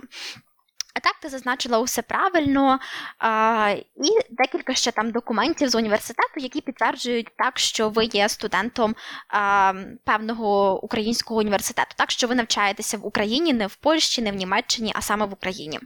А 0.98 1.00
так, 1.00 1.16
ти 1.22 1.30
зазначила 1.30 1.80
усе 1.80 2.02
правильно, 2.02 2.80
а, 3.20 3.76
і 3.96 4.10
декілька 4.30 4.74
ще 4.74 4.92
там 4.92 5.12
документів 5.12 5.70
з 5.70 5.76
університету, 5.76 6.34
які 6.36 6.62
підтверджують 6.62 7.28
так, 7.38 7.60
що 7.60 7.90
ви 7.90 8.06
є 8.06 8.30
студентом 8.30 8.96
а, 9.30 9.74
певного 10.06 10.82
українського 10.84 11.40
університету, 11.40 11.92
так 11.96 12.12
що 12.12 12.28
ви 12.28 12.36
навчаєтеся 12.36 12.98
в 12.98 13.06
Україні, 13.06 13.54
не 13.54 13.68
в 13.68 13.76
Польщі, 13.76 14.22
не 14.22 14.32
в 14.32 14.36
Німеччині, 14.36 14.92
а 14.96 15.02
саме 15.02 15.26
в 15.26 15.34
Україні. 15.34 15.80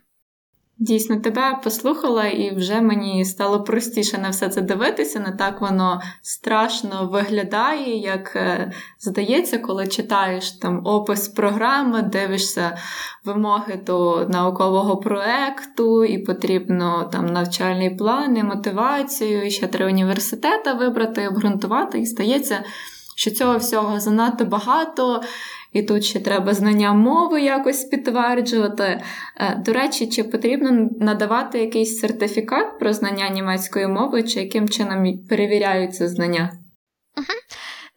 Дійсно, 0.82 1.20
тебе 1.20 1.60
послухала, 1.64 2.28
і 2.28 2.56
вже 2.56 2.82
мені 2.82 3.26
стало 3.26 3.64
простіше 3.64 4.18
на 4.18 4.30
все 4.30 4.50
це 4.50 4.62
дивитися. 4.62 5.20
Не 5.20 5.32
так 5.32 5.62
воно 5.62 6.02
страшно 6.22 7.10
виглядає, 7.12 7.98
як 7.98 8.36
е, 8.36 8.72
здається, 9.00 9.58
коли 9.58 9.88
читаєш 9.88 10.52
там 10.52 10.82
опис 10.86 11.28
програми, 11.28 12.02
дивишся 12.02 12.78
вимоги 13.26 13.80
до 13.86 14.28
наукового 14.30 14.98
проекту, 14.98 16.04
і 16.04 16.18
потрібно 16.18 17.10
там 17.12 17.26
навчальний 17.26 17.96
план, 17.96 18.38
і 18.38 18.44
мотивацію, 18.44 19.46
і 19.46 19.52
ще 19.52 19.68
три 19.68 19.86
університети 19.86 20.74
вибрати, 20.74 21.28
обґрунтувати, 21.28 22.00
і 22.00 22.06
стається, 22.06 22.64
що 23.16 23.32
цього 23.32 23.58
всього 23.58 24.00
занадто 24.00 24.46
багато. 24.46 25.22
І 25.72 25.84
тут 25.84 26.04
ще 26.04 26.20
треба 26.20 26.54
знання 26.54 26.94
мови 26.94 27.42
якось 27.42 27.84
підтверджувати. 27.84 29.04
Е, 29.38 29.56
до 29.56 29.74
речі, 29.74 30.10
чи 30.10 30.24
потрібно 30.24 30.90
надавати 31.00 31.60
якийсь 31.60 32.00
сертифікат 32.00 32.80
про 32.80 32.94
знання 32.94 33.30
німецької 33.30 33.88
мови, 33.88 34.24
чи 34.24 34.40
яким 34.40 34.70
чином 34.70 35.28
перевіряються 35.30 36.08
знання? 36.08 36.52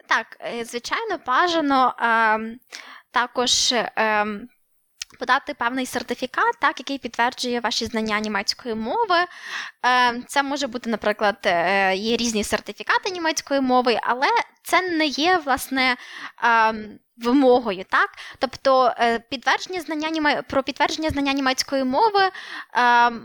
Так, 0.09 0.27
е, 0.41 0.65
звичайно, 0.65 1.19
бажано 1.27 1.95
е, 2.01 2.39
також. 3.11 3.75
Е, 5.15 5.17
Подати 5.19 5.55
певний 5.55 5.87
сертифікат, 5.87 6.55
так, 6.61 6.81
який 6.81 6.99
підтверджує 6.99 7.61
ваші 7.61 7.87
знання 7.87 8.21
німецької 8.21 8.75
мови. 8.75 9.17
Е, 9.87 10.23
це 10.27 10.43
може 10.43 10.67
бути, 10.67 10.91
наприклад, 10.91 11.37
е, 11.47 11.95
є 11.97 12.17
різні 12.17 12.45
сертифікати 12.45 13.11
німецької 13.11 13.61
мови, 13.61 13.99
але 14.03 14.27
це 14.63 14.81
не 14.81 15.07
є 15.07 15.37
власне 15.45 15.97
вимогою. 17.17 17.85
так? 17.91 18.11
Тобто 18.39 18.95
підтвердження 19.31 19.81
знання 19.81 20.43
про 20.43 20.63
підтвердження 20.63 21.11
знання 21.11 21.33
німецької 21.33 21.85
мови 21.85 22.31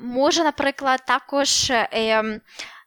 може, 0.03 0.43
наприклад, 0.43 1.01
також. 1.07 1.71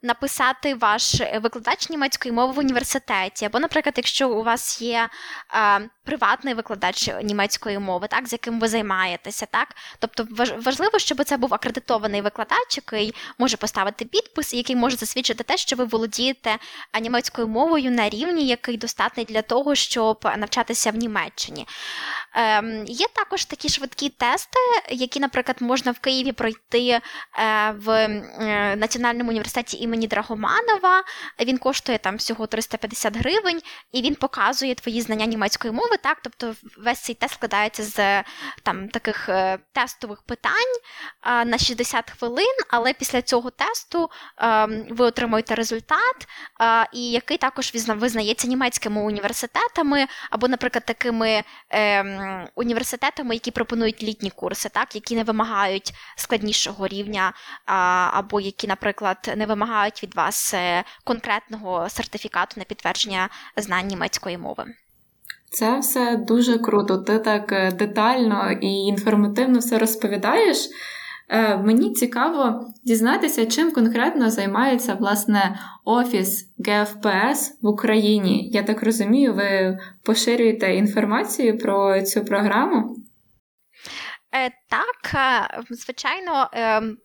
Написати 0.05 0.75
ваш 0.75 1.23
викладач 1.43 1.91
німецької 1.91 2.33
мови 2.33 2.53
в 2.53 2.59
університеті, 2.59 3.45
або, 3.45 3.61
наприклад, 3.61 3.95
якщо 3.97 4.31
у 4.31 4.43
вас 4.43 4.83
є 4.83 5.09
а, 5.49 5.81
приватний 6.05 6.55
викладач 6.55 7.11
німецької 7.23 7.79
мови, 7.79 8.07
так, 8.11 8.29
з 8.29 8.33
яким 8.33 8.61
ви 8.61 8.69
займаєтеся, 8.69 9.47
так, 9.47 9.69
тобто 9.99 10.27
важливо, 10.57 10.99
щоб 10.99 11.25
це 11.25 11.37
був 11.37 11.55
акредитований 11.55 12.21
викладач, 12.21 12.77
який 12.77 13.15
може 13.39 13.57
поставити 13.57 14.05
підпис, 14.05 14.55
який 14.55 14.77
може 14.77 14.97
засвідчити 14.97 15.45
те, 15.45 15.57
що 15.57 15.77
ви 15.77 15.85
володієте 15.85 16.59
німецькою 17.01 17.49
мовою 17.49 17.91
на 17.91 18.09
рівні, 18.09 18.47
який 18.47 18.77
достатний 18.77 19.27
для 19.27 19.43
того, 19.43 19.75
щоб 19.75 20.29
навчатися 20.37 20.91
в 20.91 20.97
Німеччині. 20.97 21.67
Ем, 22.35 22.85
Є 22.87 23.07
також 23.15 23.45
такі 23.45 23.69
швидкі 23.69 24.09
тести, 24.09 24.59
які, 24.91 25.21
наприклад, 25.21 25.57
можна 25.61 25.93
в 25.93 25.99
Києві 25.99 26.33
пройти 26.33 26.89
е, 26.89 27.01
в 27.71 27.91
е, 27.91 28.77
Національному 28.77 29.31
університеті 29.31 29.77
імені 29.77 30.07
Драгоманова. 30.07 31.05
Він 31.41 31.59
коштує 31.59 31.99
там 31.99 32.17
всього 32.17 32.47
350 32.47 33.17
гривень, 33.17 33.61
і 33.93 34.03
він 34.03 34.15
показує 34.15 34.75
твої 34.75 35.01
знання 35.01 35.27
німецької 35.27 35.73
мови. 35.73 35.97
Так, 36.03 36.19
тобто 36.23 36.55
весь 36.79 37.01
цей 37.01 37.15
тест 37.15 37.35
складається 37.35 37.83
з 37.83 38.25
там 38.63 38.89
таких 38.89 39.29
е, 39.29 39.59
тестових 39.73 40.23
питань 40.23 40.53
на 41.47 41.59
60 41.59 42.11
хвилин, 42.11 42.57
але 42.71 42.93
після 42.93 43.23
цього 43.23 43.51
тесту 43.51 44.11
ви 44.91 45.05
отримуєте 45.05 45.55
результат, 45.55 46.29
і 46.93 47.11
який 47.11 47.39
також 47.39 47.73
визнається 47.87 48.49
німецькими 48.49 49.03
університетами, 49.03 50.07
або, 50.31 50.49
наприклад, 50.49 50.85
такими. 50.85 51.43
Університетами, 52.55 53.35
які 53.35 53.51
пропонують 53.51 54.03
літні 54.03 54.31
курси, 54.31 54.69
так, 54.69 54.95
які 54.95 55.17
не 55.17 55.25
вимагають 55.25 55.93
складнішого 56.17 56.89
рівня, 56.89 57.33
або 58.13 58.41
які, 58.41 58.67
наприклад, 58.67 59.35
не 59.37 59.47
вимагають 59.47 60.03
від 60.03 60.15
вас 60.15 60.55
е, 60.55 60.85
конкретного 61.05 61.89
сертифікату 61.89 62.55
на 62.57 62.65
підтвердження 62.65 63.29
знань 63.57 63.87
німецької 63.87 64.39
мови. 64.39 64.65
Це 65.51 65.79
все 65.79 66.17
дуже 66.17 66.59
круто. 66.59 66.99
Ти 66.99 67.19
так 67.19 67.53
е, 67.53 67.73
детально 67.73 68.53
і 68.61 68.67
інформативно 68.67 69.59
все 69.59 69.79
розповідаєш. 69.79 70.69
Е, 71.35 71.57
мені 71.57 71.93
цікаво 71.93 72.67
дізнатися, 72.85 73.47
чим 73.47 73.73
конкретно 73.73 74.31
займається 74.31 74.95
власне 74.95 75.59
офіс 75.85 76.49
ГФПС 76.67 77.59
в 77.63 77.67
Україні. 77.67 78.51
Я 78.53 78.63
так 78.63 78.83
розумію, 78.83 79.35
ви 79.35 79.79
поширюєте 80.03 80.75
інформацію 80.75 81.59
про 81.59 82.03
цю 82.03 82.25
програму? 82.25 82.97
Е, 84.35 84.51
так, 84.69 85.15
е, 85.15 85.63
звичайно, 85.71 86.51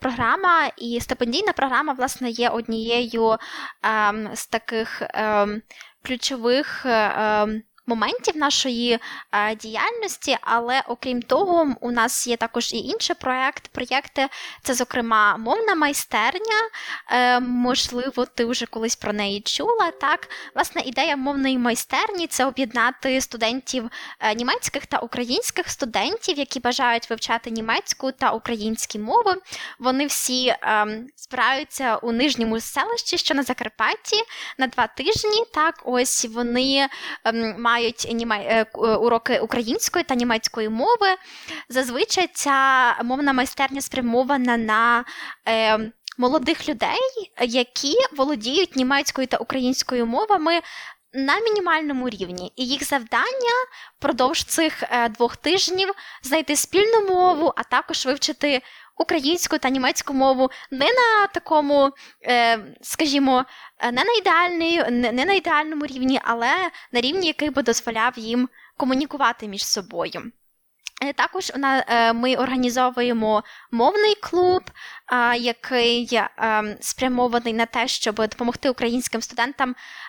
програма 0.01 0.71
і 0.77 0.99
стипендійна 1.01 1.53
програма 1.53 1.93
власне 1.93 2.29
є 2.29 2.49
однією 2.49 3.35
ем, 3.83 4.29
з 4.33 4.47
таких 4.47 5.01
ем, 5.13 5.61
ключових 6.05 6.85
ем, 6.85 7.61
моментів 7.87 8.37
нашої 8.37 8.99
е, 9.31 9.55
діяльності, 9.55 10.37
але 10.41 10.83
окрім 10.87 11.21
того, 11.21 11.75
у 11.81 11.91
нас 11.91 12.27
є 12.27 12.37
також 12.37 12.73
і 12.73 12.77
інший 12.77 13.15
проєкт. 13.19 13.67
Проєкти 13.67 14.27
це, 14.63 14.73
зокрема, 14.73 15.37
мовна 15.37 15.75
майстерня. 15.75 16.69
Е, 17.11 17.39
можливо, 17.39 18.25
ти 18.25 18.45
вже 18.45 18.65
колись 18.65 18.95
про 18.95 19.13
неї 19.13 19.41
чула. 19.41 19.91
Так, 20.01 20.29
власне, 20.55 20.81
ідея 20.81 21.15
мовної 21.15 21.57
майстерні 21.57 22.27
це 22.27 22.45
об'єднати 22.45 23.21
студентів 23.21 23.89
е, 24.19 24.35
німецьких 24.35 24.85
та 24.85 24.97
українських 24.97 25.69
студентів, 25.69 26.37
які 26.37 26.59
бажають 26.59 27.09
вивчати 27.09 27.49
німецьку 27.49 28.11
та 28.11 28.31
українські 28.31 28.99
мови. 28.99 29.35
Вони 29.79 30.05
всі 30.05 30.55
збираються 31.17 31.95
у 31.95 32.11
нижньому 32.11 32.59
селищі, 32.59 33.17
що 33.17 33.35
на 33.35 33.43
Закарпатті, 33.43 34.15
на 34.57 34.67
два 34.67 34.87
тижні. 34.87 35.43
Так, 35.53 35.81
ось 35.85 36.25
вони 36.25 36.87
мають 37.57 37.76
мають 37.77 38.07
е, 38.31 38.65
е, 38.75 38.95
уроки 38.95 39.39
української 39.39 40.05
та 40.05 40.15
німецької 40.15 40.69
мови. 40.69 41.07
Зазвичай 41.69 42.29
ця 42.33 42.95
мовна 43.03 43.33
майстерня 43.33 43.81
спрямована 43.81 44.57
на 44.57 45.05
е, 45.47 45.79
молодих 46.17 46.69
людей, 46.69 46.99
які 47.41 47.93
володіють 48.15 48.75
німецькою 48.75 49.27
та 49.27 49.37
українською 49.37 50.05
мовами. 50.05 50.59
На 51.13 51.39
мінімальному 51.39 52.09
рівні, 52.09 52.53
і 52.55 52.67
їх 52.67 52.83
завдання 52.83 53.55
впродовж 53.99 54.43
цих 54.43 54.83
двох 55.09 55.35
тижнів 55.35 55.93
знайти 56.23 56.55
спільну 56.55 57.09
мову, 57.09 57.53
а 57.57 57.63
також 57.63 58.05
вивчити 58.05 58.61
українську 58.99 59.57
та 59.57 59.69
німецьку 59.69 60.13
мову 60.13 60.49
не 60.71 60.85
на 60.85 61.27
такому, 61.33 61.91
е, 62.23 62.59
скажімо, 62.81 63.45
не 63.83 64.03
на 64.03 64.13
ідеальний, 64.19 64.91
не 65.13 65.25
на 65.25 65.33
ідеальному 65.33 65.85
рівні, 65.85 66.21
але 66.23 66.51
на 66.91 67.01
рівні, 67.01 67.27
який 67.27 67.49
би 67.49 67.63
дозволяв 67.63 68.13
їм 68.15 68.49
комунікувати 68.77 69.47
між 69.47 69.65
собою. 69.65 70.31
Е, 71.01 71.13
також 71.13 71.51
е, 71.63 72.13
ми 72.13 72.35
організовуємо 72.35 73.43
мовний 73.71 74.15
клуб, 74.15 74.63
який 75.39 76.19
спрямований 76.79 77.53
на 77.53 77.65
те, 77.65 77.87
щоб 77.87 78.15
допомогти 78.15 78.69
українським 78.69 79.21
студентам 79.21 79.75
Е, 79.75 80.06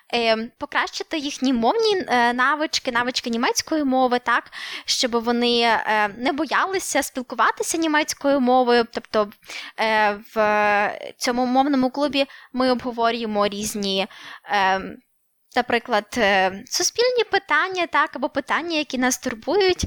покращити 0.58 1.18
їхні 1.18 1.52
мовні 1.52 2.04
е, 2.08 2.32
навички, 2.32 2.92
навички 2.92 3.30
німецької 3.30 3.84
мови, 3.84 4.18
так, 4.18 4.50
щоб 4.84 5.10
вони 5.10 5.60
е, 5.60 6.08
не 6.18 6.32
боялися 6.32 7.02
спілкуватися 7.02 7.78
німецькою 7.78 8.40
мовою. 8.40 8.86
Тобто 8.92 9.28
в 10.34 10.98
цьому 11.16 11.46
мовному 11.46 11.90
клубі 11.90 12.26
ми 12.52 12.70
обговорюємо 12.70 13.48
різні. 13.48 14.06
Наприклад, 15.56 16.18
суспільні 16.66 17.24
питання, 17.30 17.86
так, 17.86 18.16
або 18.16 18.28
питання, 18.28 18.78
які 18.78 18.98
нас 18.98 19.18
турбують. 19.18 19.86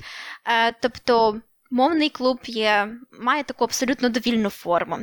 Тобто 0.81 1.41
Мовний 1.73 2.09
клуб 2.09 2.39
є, 2.43 2.87
має 3.21 3.43
таку 3.43 3.63
абсолютно 3.63 4.09
довільну 4.09 4.49
форму. 4.49 4.97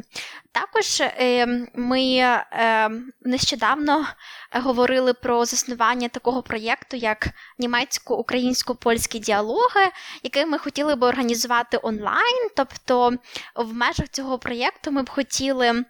Також 0.53 1.01
е, 1.01 1.47
ми 1.75 2.03
е, 2.03 2.91
нещодавно 3.21 4.07
говорили 4.53 5.13
про 5.13 5.45
заснування 5.45 6.09
такого 6.09 6.43
проєкту, 6.43 6.97
як 6.97 7.29
німецько-українсько-польські 7.59 9.19
діалоги, 9.19 9.91
який 10.23 10.47
ми 10.47 10.59
хотіли 10.59 10.95
би 10.95 11.07
організувати 11.07 11.81
онлайн. 11.83 12.49
Тобто, 12.57 13.13
в 13.55 13.75
межах 13.75 14.09
цього 14.09 14.39
проєкту 14.39 14.91
ми 14.91 15.03
б 15.03 15.11
хотіли. 15.11 15.85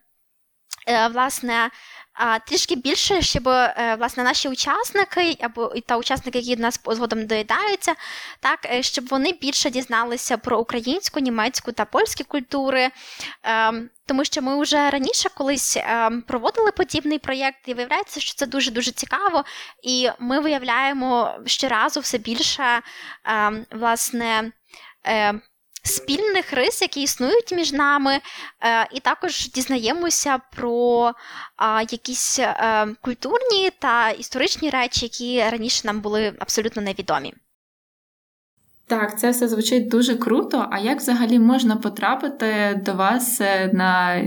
Е, 0.89 1.09
власне, 1.09 1.71
трішки 2.47 2.77
більше, 2.77 3.23
щоб 3.23 3.49
е, 3.49 3.97
власне 3.99 4.25
наші 4.25 4.49
учасники 4.49 5.37
або 5.41 5.73
та 5.87 5.97
учасники, 5.97 6.39
які 6.39 6.57
до 6.57 6.63
нас 6.63 6.81
згодом 6.87 7.27
доїдаються, 7.27 7.95
так 8.41 8.59
е, 8.65 8.83
щоб 8.83 9.09
вони 9.09 9.33
більше 9.33 9.71
дізналися 9.71 10.39
про 10.39 10.59
українську, 10.59 11.21
німецьку 11.21 11.73
та 11.73 11.85
польські 11.85 12.25
культури. 12.25 12.91
Тому 14.07 14.25
що 14.25 14.43
ми 14.43 14.63
вже 14.63 14.91
раніше 14.91 15.29
колись 15.35 15.79
проводили 16.27 16.73
подібний 16.73 17.19
проєкт, 17.19 17.59
і 17.67 17.75
виявляється, 17.75 18.21
що 18.21 18.35
це 18.35 18.47
дуже 18.47 18.71
дуже 18.71 18.91
цікаво, 18.91 19.45
і 19.83 20.11
ми 20.19 20.41
виявляємо 20.41 21.35
щоразу 21.47 22.01
все 22.01 22.19
більше 22.19 22.83
власне 23.71 24.53
спільних 25.89 26.53
рис, 26.53 26.83
які 26.83 27.03
існують 27.03 27.53
між 27.53 27.73
нами, 27.73 28.13
е, 28.15 28.89
і 28.93 29.01
також 29.01 29.49
дізнаємося 29.49 30.41
про 30.57 31.13
якісь 31.91 32.39
е, 32.39 32.87
культурні 33.01 33.71
та 33.79 34.11
історичні 34.11 34.71
речі, 34.71 35.07
які 35.07 35.51
раніше 35.51 35.83
нам 35.85 36.01
були 36.01 36.35
абсолютно 36.39 36.83
невідомі. 36.83 37.35
Так, 38.89 39.19
це 39.19 39.31
все 39.31 39.49
звучить 39.49 39.89
дуже 39.89 40.17
круто. 40.17 40.69
А 40.71 40.79
як 40.79 40.99
взагалі 40.99 41.39
можна 41.39 41.77
потрапити 41.77 42.81
до 42.85 42.95
вас 42.95 43.41
е, 43.41 43.71
на 43.73 44.23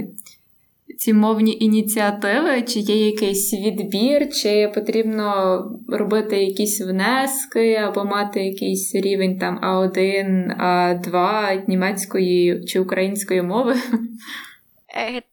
ці 1.02 1.14
мовні 1.14 1.58
ініціативи? 1.60 2.62
Чи 2.62 2.80
є 2.80 3.06
якийсь 3.06 3.54
відбір, 3.54 4.30
чи 4.30 4.72
потрібно 4.76 5.64
робити 5.88 6.44
якісь 6.44 6.82
внески 6.82 7.76
або 7.76 8.06
мати 8.06 8.46
якийсь 8.46 8.96
рівень 8.96 9.38
там 9.38 9.60
А1, 9.64 10.62
А2 10.62 11.70
німецької 11.70 12.66
чи 12.66 12.80
української 12.80 13.42
мови? 13.42 13.76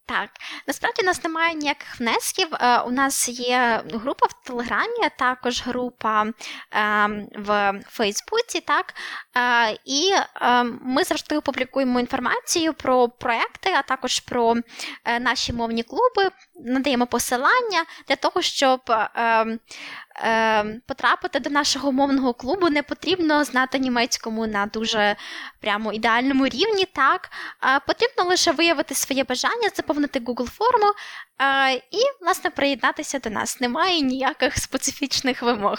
Так, 0.09 0.31
насправді 0.67 1.03
у 1.03 1.07
нас 1.07 1.25
немає 1.25 1.55
ніяких 1.55 2.01
внесків. 2.01 2.49
Е, 2.55 2.81
у 2.81 2.91
нас 2.91 3.29
є 3.29 3.83
група 3.93 4.27
в 4.27 4.47
Телеграмі, 4.47 5.09
також 5.19 5.63
група 5.63 6.27
е, 6.27 6.33
в 7.35 7.81
Фейсбуці. 7.89 8.61
Так, 8.61 8.95
е, 9.37 9.79
і 9.85 10.11
е, 10.41 10.65
ми 10.65 11.05
завжди 11.05 11.41
публікуємо 11.41 12.01
інформацію 12.01 12.75
про 12.75 13.09
проекти, 13.09 13.71
а 13.71 13.83
також 13.83 14.21
про 14.21 14.55
е, 15.05 15.21
наші 15.21 15.53
мовні 15.53 15.83
клуби, 15.83 16.31
надаємо 16.65 17.07
посилання 17.07 17.85
для 18.09 18.17
того, 18.17 18.43
щоб 18.43 18.81
е, 18.91 19.59
е, 20.17 20.81
потрапити 20.87 21.41
до 21.41 21.51
нашого 21.51 21.93
мовного 21.93 22.35
клубу, 22.35 22.69
не 22.69 22.83
потрібно 22.83 23.45
знати 23.45 23.79
німецькому 23.79 24.47
на 24.47 24.67
дуже 24.67 25.17
прямо 25.61 25.93
ідеальному 25.93 26.47
рівні. 26.47 26.85
Так, 26.85 27.31
потрібно 27.87 28.25
лише 28.25 28.53
виявити 28.53 28.95
своє 28.95 29.25
бажання, 29.25 29.69
заповнити 29.99 30.21
Google 30.21 30.51
форму 30.51 30.93
і, 31.91 32.25
власне, 32.25 32.51
приєднатися 32.51 33.19
до 33.19 33.31
нас. 33.31 33.61
Немає 33.61 34.01
ніяких 34.01 34.59
специфічних 34.59 35.43
вимог. 35.43 35.79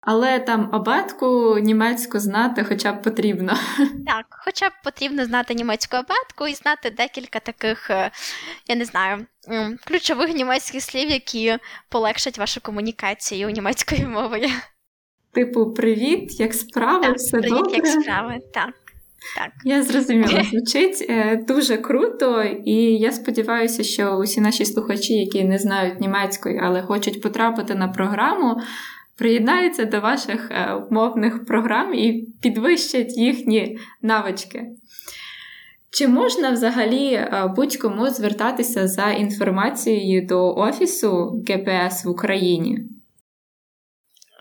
Але 0.00 0.38
там 0.38 0.70
абетку 0.72 1.58
німецьку 1.58 2.18
знати 2.18 2.64
хоча 2.64 2.92
б 2.92 3.02
потрібно. 3.02 3.58
Так, 4.06 4.26
хоча 4.30 4.68
б 4.68 4.72
потрібно 4.84 5.24
знати 5.24 5.54
німецьку 5.54 5.96
абетку 5.96 6.48
і 6.48 6.54
знати 6.54 6.90
декілька 6.90 7.40
таких, 7.40 7.90
е, 7.90 8.10
я 8.68 8.74
не 8.76 8.84
знаю, 8.84 9.26
ключових 9.86 10.34
німецьких 10.34 10.82
слів, 10.82 11.10
які 11.10 11.58
полегшать 11.88 12.38
вашу 12.38 12.60
комунікацію 12.60 13.50
німецькою 13.50 14.08
мовою. 14.08 14.48
Типу, 15.32 15.74
привіт, 15.74 16.40
як 16.40 16.54
справи? 16.54 17.06
Так, 17.06 17.16
все 17.16 17.38
привіт, 17.38 17.56
добре? 17.56 17.76
як 17.76 17.86
справи, 17.86 18.38
так. 18.54 18.87
Так. 19.36 19.50
Я 19.64 19.82
зрозуміла, 19.82 20.42
звучить 20.50 21.06
е, 21.08 21.36
дуже 21.48 21.76
круто, 21.76 22.44
і 22.64 22.74
я 22.74 23.12
сподіваюся, 23.12 23.82
що 23.82 24.16
усі 24.16 24.40
наші 24.40 24.64
слухачі, 24.64 25.14
які 25.14 25.44
не 25.44 25.58
знають 25.58 26.00
німецької, 26.00 26.60
але 26.62 26.82
хочуть 26.82 27.22
потрапити 27.22 27.74
на 27.74 27.88
програму, 27.88 28.60
приєднаються 29.16 29.84
до 29.84 30.00
ваших 30.00 30.50
е, 30.50 30.82
мовних 30.90 31.44
програм 31.44 31.94
і 31.94 32.28
підвищать 32.42 33.16
їхні 33.16 33.78
навички. 34.02 34.66
Чи 35.90 36.08
можна 36.08 36.50
взагалі 36.50 37.12
е, 37.12 37.52
будь-кому 37.56 38.10
звертатися 38.10 38.88
за 38.88 39.10
інформацією 39.10 40.26
до 40.26 40.54
Офісу 40.54 41.42
ГПС 41.48 42.04
в 42.04 42.08
Україні? 42.08 42.88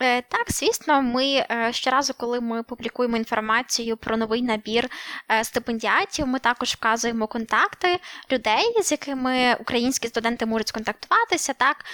Е, 0.01 0.21
так, 0.21 0.51
звісно, 0.51 1.01
ми 1.01 1.25
е, 1.25 1.69
щоразу, 1.73 2.13
коли 2.13 2.41
ми 2.41 2.63
публікуємо 2.63 3.17
інформацію 3.17 3.97
про 3.97 4.17
новий 4.17 4.41
набір 4.41 4.89
е, 5.31 5.43
стипендіатів, 5.43 6.27
ми 6.27 6.39
також 6.39 6.73
вказуємо 6.73 7.27
контакти 7.27 7.99
людей, 8.31 8.83
з 8.83 8.91
якими 8.91 9.55
українські 9.59 10.07
студенти 10.07 10.45
можуть 10.45 10.67
сконтактуватися, 10.67 11.53
так 11.53 11.85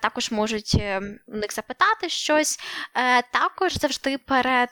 також 0.00 0.30
можуть 0.30 0.74
у 1.26 1.36
них 1.36 1.52
запитати 1.52 2.08
щось. 2.08 2.58
Також 3.32 3.78
завжди 3.78 4.18
перед 4.18 4.68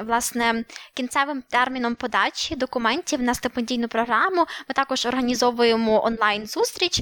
власне 0.00 0.64
кінцевим 0.94 1.42
терміном 1.50 1.94
подачі 1.94 2.56
документів 2.56 3.22
на 3.22 3.34
стипендійну 3.34 3.88
програму 3.88 4.46
ми 4.68 4.74
також 4.74 5.06
організовуємо 5.06 6.04
онлайн-зустріч, 6.04 7.00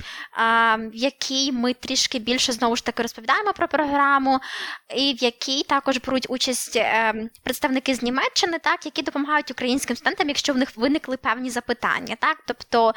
в 0.79 0.91
якій 0.95 1.53
ми 1.53 1.75
трішки 1.75 2.19
більше 2.19 2.53
знову 2.53 2.77
ж 2.77 2.85
таки 2.85 3.03
розповідаємо 3.03 3.53
про 3.53 3.69
програму. 3.69 4.41
і 4.97 5.18
в 5.21 5.25
якій 5.25 5.63
також 5.63 5.99
беруть 5.99 6.27
участь 6.29 6.77
е, 6.77 7.15
представники 7.43 7.95
з 7.95 8.03
Німеччини, 8.03 8.59
так 8.59 8.87
які 8.87 9.03
допомагають 9.03 9.51
українським 9.51 9.97
студентам, 9.97 10.29
якщо 10.29 10.53
в 10.53 10.57
них 10.57 10.77
виникли 10.77 11.17
певні 11.17 11.51
запитання. 11.51 12.17
Так, 12.21 12.43
тобто 12.47 12.95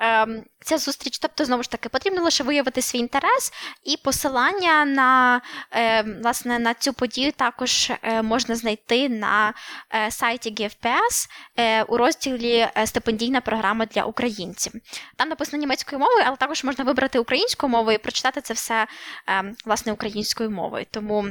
е, 0.00 0.26
ця 0.60 0.78
зустріч, 0.78 1.18
тобто 1.18 1.44
знову 1.44 1.62
ж 1.62 1.70
таки, 1.70 1.88
потрібно 1.88 2.22
лише 2.22 2.44
виявити 2.44 2.82
свій 2.82 2.98
інтерес, 2.98 3.52
і 3.84 3.96
посилання 3.96 4.84
на 4.84 5.40
е, 5.72 6.02
власне 6.02 6.58
на 6.58 6.74
цю 6.74 6.92
подію 6.92 7.32
також 7.32 7.92
е, 8.02 8.22
можна 8.22 8.54
знайти 8.54 9.08
на 9.08 9.52
сайті 10.10 10.50
GFPS 10.50 11.28
у 11.88 11.96
розділі 11.96 12.68
стипендійна 12.84 13.40
програма 13.40 13.86
для 13.86 14.02
українців. 14.02 14.72
Там 15.16 15.28
написано 15.28 15.60
німецькою 15.60 15.98
мовою, 15.98 16.24
але 16.26 16.36
також 16.36 16.64
можна 16.64 16.84
вибрати 16.84 17.18
українську 17.18 17.68
мову 17.68 17.92
і 17.92 17.98
прочитати 17.98 18.40
це 18.40 18.54
все 18.54 18.86
власне 19.64 19.92
українською 19.92 20.50
мовою. 20.50 20.86
Тому 20.90 21.28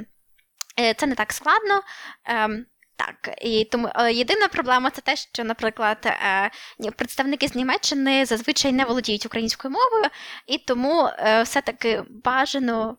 це 0.98 1.08
не 1.08 1.16
так 1.16 1.34
складно. 1.34 1.82
Ем, 2.26 2.66
так, 2.96 3.36
і 3.42 3.68
тому 3.72 3.90
е, 3.96 4.14
єдина 4.14 4.48
проблема 4.48 4.90
це 4.90 5.02
те, 5.02 5.16
що, 5.16 5.44
наприклад, 5.44 5.98
е, 6.06 6.52
представники 6.96 7.48
з 7.48 7.56
Німеччини 7.56 8.26
зазвичай 8.26 8.72
не 8.72 8.86
володіють 8.86 9.26
українською 9.26 9.72
мовою, 9.72 10.12
і 10.48 10.58
тому 10.58 11.10
все-таки 11.44 12.04
бажано 12.24 12.98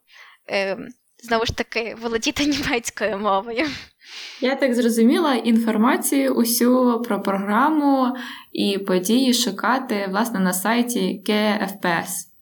знову 1.24 1.46
ж 1.46 1.56
таки 1.56 1.96
володіти 2.02 2.44
німецькою 2.46 3.18
мовою. 3.18 3.66
Я 4.40 4.54
так 4.54 4.74
зрозуміла 4.74 5.34
інформацію 5.34 6.34
усю 6.34 7.02
про 7.08 7.22
програму 7.22 8.16
і 8.52 8.78
події 8.78 9.34
шукати 9.34 10.06
власне 10.10 10.40
на 10.40 10.52
сайті 10.52 11.22
КФПС. 11.26 12.33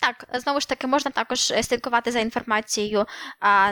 Так, 0.00 0.24
знову 0.40 0.60
ж 0.60 0.68
таки, 0.68 0.86
можна 0.86 1.10
також 1.10 1.50
е, 1.50 1.62
слідкувати 1.62 2.12
за 2.12 2.20
інформацією 2.20 3.06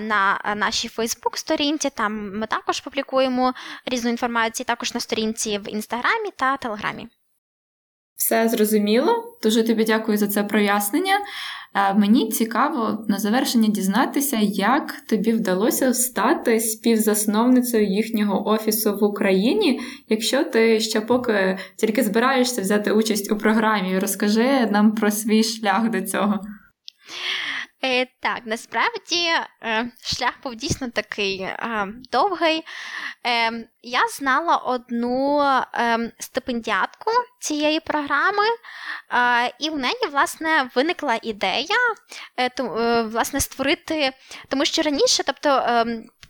на 0.01 0.41
нашій 0.57 0.89
Фейсбук-сторінці. 0.89 1.91
Там 1.91 2.39
ми 2.39 2.47
також 2.47 2.81
публікуємо 2.81 3.55
різну 3.87 4.11
інформацію, 4.11 4.65
також 4.67 4.95
на 4.95 5.01
сторінці 5.01 5.59
в 5.59 5.69
інстаграмі 5.69 6.31
та 6.37 6.57
телеграмі. 6.57 7.09
Все 8.19 8.49
зрозуміло. 8.49 9.39
Дуже 9.43 9.63
тобі 9.63 9.85
дякую 9.85 10.19
за 10.19 10.29
це 10.29 10.43
прояснення. 10.43 11.15
Е, 11.75 11.95
мені 11.95 12.31
цікаво 12.31 13.05
на 13.09 13.19
завершення 13.19 13.69
дізнатися, 13.69 14.39
як 14.43 15.01
тобі 15.09 15.33
вдалося 15.33 15.95
стати 15.95 16.61
співзасновницею 16.61 17.87
їхнього 17.87 18.49
офісу 18.49 18.97
в 18.97 19.05
Україні, 19.05 19.81
якщо 20.09 20.45
ти 20.45 20.81
ще 20.81 21.01
поки 21.01 21.59
тільки 21.77 22.03
збираєшся 22.03 22.61
взяти 22.61 22.93
участь 22.93 23.33
у 23.33 23.37
програмі. 23.37 23.99
Розкажи 23.99 24.67
нам 24.71 24.95
про 24.95 25.11
свій 25.11 25.43
шлях 25.43 25.91
до 25.91 26.03
цього. 26.03 26.41
Е, 27.85 28.07
Так, 28.21 28.41
насправді 28.45 29.29
е, 29.63 29.91
шлях 30.03 30.33
був 30.43 30.55
дійсно 30.55 30.91
такий 30.91 31.41
е, 31.41 31.89
довгий. 32.13 32.65
Е, 33.27 33.69
Я 33.83 34.09
знала 34.09 34.57
одну 34.57 35.43
е, 35.75 36.13
стипендіатку 36.19 37.11
цієї 37.41 37.81
програми, 37.81 38.45
е, 39.13 39.55
і 39.59 39.71
в 39.71 39.79
неї, 39.79 40.09
власне, 40.13 40.71
виникла 40.75 41.19
ідея 41.23 41.77
е, 42.37 42.49
то, 42.49 42.77
е, 42.79 43.03
власне, 43.03 43.41
створити, 43.41 44.13
тому 44.49 44.65
що 44.65 44.83
раніше, 44.83 45.23
тобто. 45.27 45.85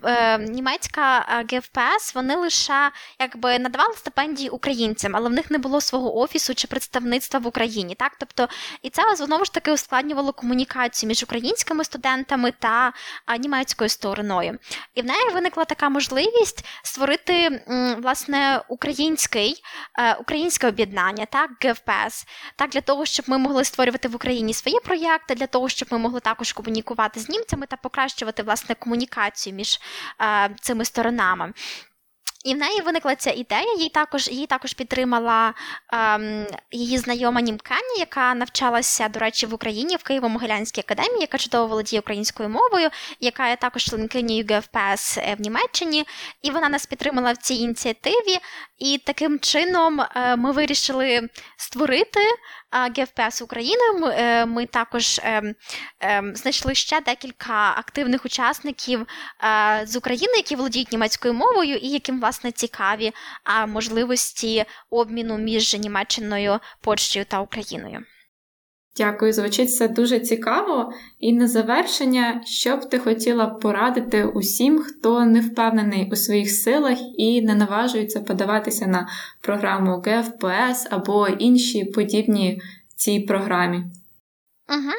Е, 0.05 0.39
Німецька 0.39 1.27
ГФПС 1.53 2.15
вони 2.15 2.37
лише 2.37 2.91
якби 3.21 3.59
надавали 3.59 3.95
стипендії 3.95 4.49
українцям, 4.49 5.17
але 5.17 5.29
в 5.29 5.33
них 5.33 5.51
не 5.51 5.59
було 5.59 5.81
свого 5.81 6.19
офісу 6.19 6.55
чи 6.55 6.67
представництва 6.67 7.41
в 7.41 7.47
Україні. 7.47 7.95
Так, 7.95 8.13
тобто, 8.19 8.49
і 8.83 8.91
це 8.91 9.03
знову 9.17 9.45
ж 9.45 9.53
таки 9.53 9.73
ускладнювало 9.73 10.33
комунікацію 10.33 11.09
між 11.09 11.23
українськими 11.23 11.85
студентами 11.85 12.53
та 12.59 12.93
німецькою 13.39 13.91
стороною. 13.91 14.59
І 14.95 15.03
в 15.03 15.05
неї 15.05 15.31
виникла 15.35 15.65
така 15.65 15.89
можливість 15.89 16.65
створити 16.83 17.65
власне 17.99 18.63
український 18.69 19.63
е, 19.99 20.15
українське 20.15 20.69
об'єднання, 20.69 21.27
так, 21.27 21.51
ГФПС, 21.65 22.27
так 22.57 22.71
для 22.71 22.81
того, 22.81 23.05
щоб 23.05 23.25
ми 23.29 23.39
могли 23.39 23.65
створювати 23.65 24.09
в 24.09 24.15
Україні 24.15 24.55
свої 24.55 24.81
проєкти, 24.85 25.35
для 25.35 25.47
того, 25.47 25.69
щоб 25.69 25.89
ми 25.91 25.99
могли 25.99 26.21
також 26.21 26.53
комунікувати 26.53 27.21
з 27.21 27.29
німцями 27.29 27.67
та 27.67 27.77
покращувати 27.77 28.43
власне 28.43 28.75
комунікацію 28.75 29.57
між 29.57 29.75
е, 29.75 29.88
цими 30.61 30.85
сторонами. 30.85 31.53
І 32.45 32.55
в 32.55 32.59
неї 32.59 32.81
виникла 32.81 33.15
ця 33.15 33.31
ідея. 33.31 33.75
Їй 33.79 33.89
також 33.89 34.29
її 34.29 34.47
також 34.47 34.73
підтримала 34.73 35.55
ем, 35.93 36.47
її 36.71 36.99
знайома 36.99 37.41
Німкані, 37.41 37.99
яка 37.99 38.35
навчалася, 38.35 39.09
до 39.09 39.21
речі, 39.21 39.47
в 39.47 39.55
Україні 39.55 39.97
в 39.97 40.11
Києво-Могилянській 40.11 40.81
академії, 40.81 41.21
яка 41.21 41.39
чудово 41.39 41.67
володіє 41.67 42.01
українською 42.01 42.49
мовою, 42.49 42.91
яка 43.21 43.49
є 43.49 43.57
також 43.57 43.85
членкинею 43.85 44.47
ГФПС 44.51 45.19
е, 45.19 45.35
в 45.39 45.41
Німеччині. 45.41 46.05
І 46.43 46.51
вона 46.51 46.69
нас 46.69 46.87
підтримала 46.87 47.33
в 47.33 47.37
цій 47.37 47.55
ініціативі. 47.55 48.39
І 48.79 48.99
таким 49.07 49.39
чином 49.39 50.01
е, 50.01 50.37
ми 50.37 50.53
вирішили 50.53 51.29
створити 51.57 52.21
ГФПС 52.71 53.43
України. 53.43 53.83
Е, 54.13 54.47
ми 54.47 54.67
також 54.67 55.21
ем, 55.25 55.55
ем, 56.01 56.37
знайшли 56.37 56.75
ще 56.75 57.01
декілька 57.01 57.75
активних 57.77 58.25
учасників 58.25 59.07
з 59.85 59.97
України, 59.97 60.33
які 60.37 60.57
володіють 60.57 60.93
німецькою 60.93 61.35
мовою, 61.35 61.77
і 61.77 61.89
яким 61.89 62.21
власне 62.21 62.53
цікаві 62.53 63.13
можливості 63.67 64.65
обміну 64.91 65.39
між 65.39 65.75
Німеччиною, 65.75 66.61
Польщею 66.81 67.25
та 67.25 67.41
Україною. 67.41 68.05
Дякую, 68.97 69.33
звучить 69.33 69.69
все 69.69 69.89
дуже 69.89 70.21
цікаво. 70.21 70.93
І 71.21 71.33
на 71.33 71.49
завершення, 71.49 72.43
що 72.45 72.77
б 72.77 72.89
ти 72.89 72.99
хотіла 72.99 73.47
порадити 73.47 74.25
усім, 74.25 74.79
хто 74.79 75.25
не 75.25 75.41
впевнений 75.41 76.11
у 76.13 76.17
своїх 76.17 76.51
силах 76.51 76.99
і 77.19 77.43
не 77.43 77.55
наважується 77.55 78.21
подаватися 78.21 78.87
на 78.87 79.09
програму 79.41 80.03
ГФПС 80.07 80.87
або 80.91 81.29
інші 81.29 81.85
подібні 81.85 82.63
цій 82.97 83.21
програмі. 83.21 83.85
Угу. 84.69 84.93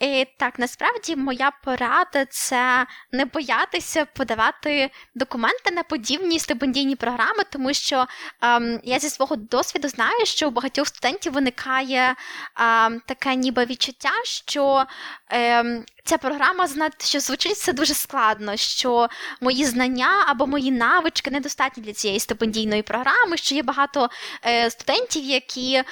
І 0.00 0.26
Так, 0.36 0.58
насправді 0.58 1.16
моя 1.16 1.52
порада 1.64 2.24
це 2.24 2.86
не 3.12 3.24
боятися 3.24 4.04
подавати 4.04 4.90
документи 5.14 5.70
на 5.74 5.82
подібні 5.82 6.38
стипендійні 6.38 6.96
програми, 6.96 7.44
тому 7.50 7.74
що 7.74 8.06
ем, 8.40 8.80
я 8.84 8.98
зі 8.98 9.08
свого 9.10 9.36
досвіду 9.36 9.88
знаю, 9.88 10.26
що 10.26 10.48
у 10.48 10.50
багатьох 10.50 10.88
студентів 10.88 11.32
виникає 11.32 12.14
ем, 12.56 13.00
таке 13.06 13.34
ніби 13.34 13.64
відчуття, 13.64 14.12
що 14.24 14.84
ем, 15.28 15.84
ця 16.04 16.18
програма 16.18 16.68
що 16.98 17.20
звучить 17.20 17.58
це 17.58 17.72
дуже 17.72 17.94
складно, 17.94 18.56
що 18.56 19.08
мої 19.40 19.64
знання 19.64 20.24
або 20.26 20.46
мої 20.46 20.70
навички 20.70 21.30
недостатні 21.30 21.82
для 21.82 21.92
цієї 21.92 22.20
стипендійної 22.20 22.82
програми, 22.82 23.36
що 23.36 23.54
є 23.54 23.62
багато 23.62 24.10
е, 24.46 24.70
студентів, 24.70 25.24
які. 25.24 25.82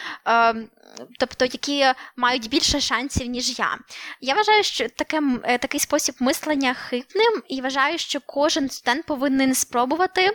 Тобто 1.18 1.44
які 1.44 1.87
мають 2.16 2.48
більше 2.48 2.80
шансів, 2.80 3.26
ніж 3.26 3.58
я. 3.58 3.78
Я 4.20 4.34
вважаю, 4.34 4.64
що 4.64 4.88
таке, 4.88 5.22
е, 5.44 5.58
такий 5.58 5.80
спосіб 5.80 6.14
мислення 6.20 6.74
хибним, 6.74 7.42
і 7.48 7.61
вважаю, 7.61 7.98
що 7.98 8.20
кожен 8.26 8.70
студент 8.70 9.06
повинен 9.06 9.54
спробувати 9.54 10.30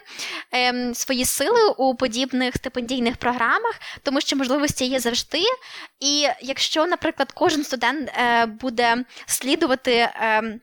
е, 0.53 0.91
свої 0.93 1.25
сили 1.25 1.69
у 1.77 1.95
подібних 1.95 2.55
стипендійних 2.55 3.17
програмах, 3.17 3.79
тому 4.03 4.21
що 4.21 4.35
можливості 4.35 4.85
є 4.85 4.99
завжди. 4.99 5.41
І 5.99 6.27
якщо, 6.41 6.85
наприклад, 6.85 7.31
кожен 7.31 7.63
студент 7.63 8.09
е, 8.09 8.45
буде 8.45 9.05
слідувати. 9.25 9.91
Е, 9.93 10.59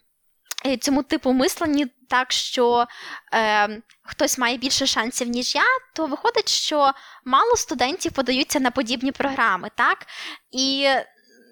Цьому 0.80 1.02
типу 1.02 1.32
мисленні 1.32 1.86
так, 2.08 2.32
що 2.32 2.86
е, 3.34 3.82
хтось 4.02 4.38
має 4.38 4.56
більше 4.56 4.86
шансів, 4.86 5.28
ніж 5.28 5.54
я, 5.54 5.64
то 5.94 6.06
виходить, 6.06 6.48
що 6.48 6.92
мало 7.24 7.56
студентів 7.56 8.12
подаються 8.12 8.60
на 8.60 8.70
подібні 8.70 9.12
програми, 9.12 9.70
так? 9.76 10.06
І 10.50 10.88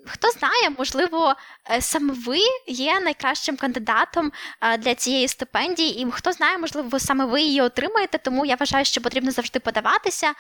хто 0.08 0.30
знає, 0.30 0.70
можливо, 0.78 1.34
е, 1.70 1.80
саме 1.80 2.14
ви 2.26 2.38
є 2.66 3.00
найкращим 3.00 3.56
кандидатом 3.56 4.32
е, 4.60 4.78
для 4.78 4.94
цієї 4.94 5.28
стипендії, 5.28 6.02
і 6.02 6.10
хто 6.10 6.32
знає, 6.32 6.58
можливо, 6.58 6.98
саме 6.98 7.24
ви 7.24 7.40
її 7.40 7.60
отримаєте, 7.60 8.18
тому 8.18 8.46
я 8.46 8.54
вважаю, 8.54 8.84
що 8.84 9.00
потрібно 9.00 9.30
завжди 9.30 9.58
подаватися. 9.58 10.32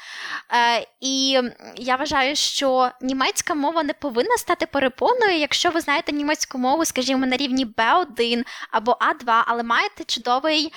Е, 0.52 0.86
і 1.00 1.40
я 1.76 1.96
вважаю, 1.96 2.36
що 2.36 2.90
німецька 3.00 3.54
мова 3.54 3.82
не 3.82 3.92
повинна 3.92 4.36
стати 4.36 4.66
перепоною, 4.66 5.38
якщо 5.38 5.70
ви 5.70 5.80
знаєте 5.80 6.12
німецьку 6.12 6.58
мову, 6.58 6.84
скажімо, 6.84 7.26
на 7.26 7.36
рівні 7.36 7.66
B1 7.66 8.44
або 8.70 8.92
А2, 8.92 9.42
але 9.46 9.62
маєте 9.62 10.04
чудовий 10.04 10.72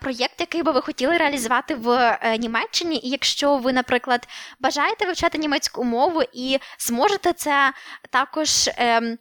проєкт, 0.00 0.40
який 0.40 0.62
би 0.62 0.72
ви 0.72 0.80
хотіли 0.80 1.16
реалізувати 1.16 1.74
в 1.74 2.18
Німеччині. 2.38 3.00
І 3.02 3.08
якщо 3.08 3.56
ви, 3.56 3.72
наприклад, 3.72 4.28
бажаєте 4.60 5.06
вивчати 5.06 5.38
німецьку 5.38 5.84
мову 5.84 6.22
і 6.32 6.58
зможете 6.78 7.32
це 7.32 7.72
також 8.16 8.68
е, 8.68 9.16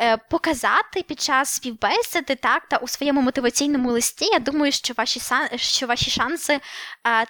е, 0.00 0.16
показати 0.16 1.02
під 1.02 1.20
час 1.20 1.54
співбесіди 1.54 2.34
так, 2.34 2.68
та 2.68 2.76
у 2.76 2.88
своєму 2.88 3.20
мотиваційному 3.20 3.90
листі. 3.90 4.24
Я 4.24 4.38
думаю, 4.38 4.72
що 4.72 4.94
ваші 4.96 5.20
що 5.56 5.86
ваші 5.86 6.10
шанси 6.10 6.52
е, 6.52 6.60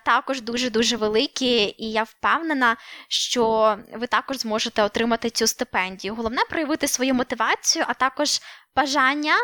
також 0.05 0.41
дуже-дуже 0.41 0.97
великі, 0.97 1.75
і 1.79 1.93
я 1.93 2.03
впевнена, 2.03 2.77
що 3.09 3.77
ви 3.93 4.07
також 4.07 4.37
зможете 4.37 4.83
отримати 4.83 5.31
цю 5.31 5.47
стипендію. 5.47 6.15
Головне 6.15 6.43
проявити 6.51 6.89
свою 6.89 7.15
мотивацію, 7.15 7.85
а 7.89 7.95
також 7.95 8.41
бажання. 8.77 9.35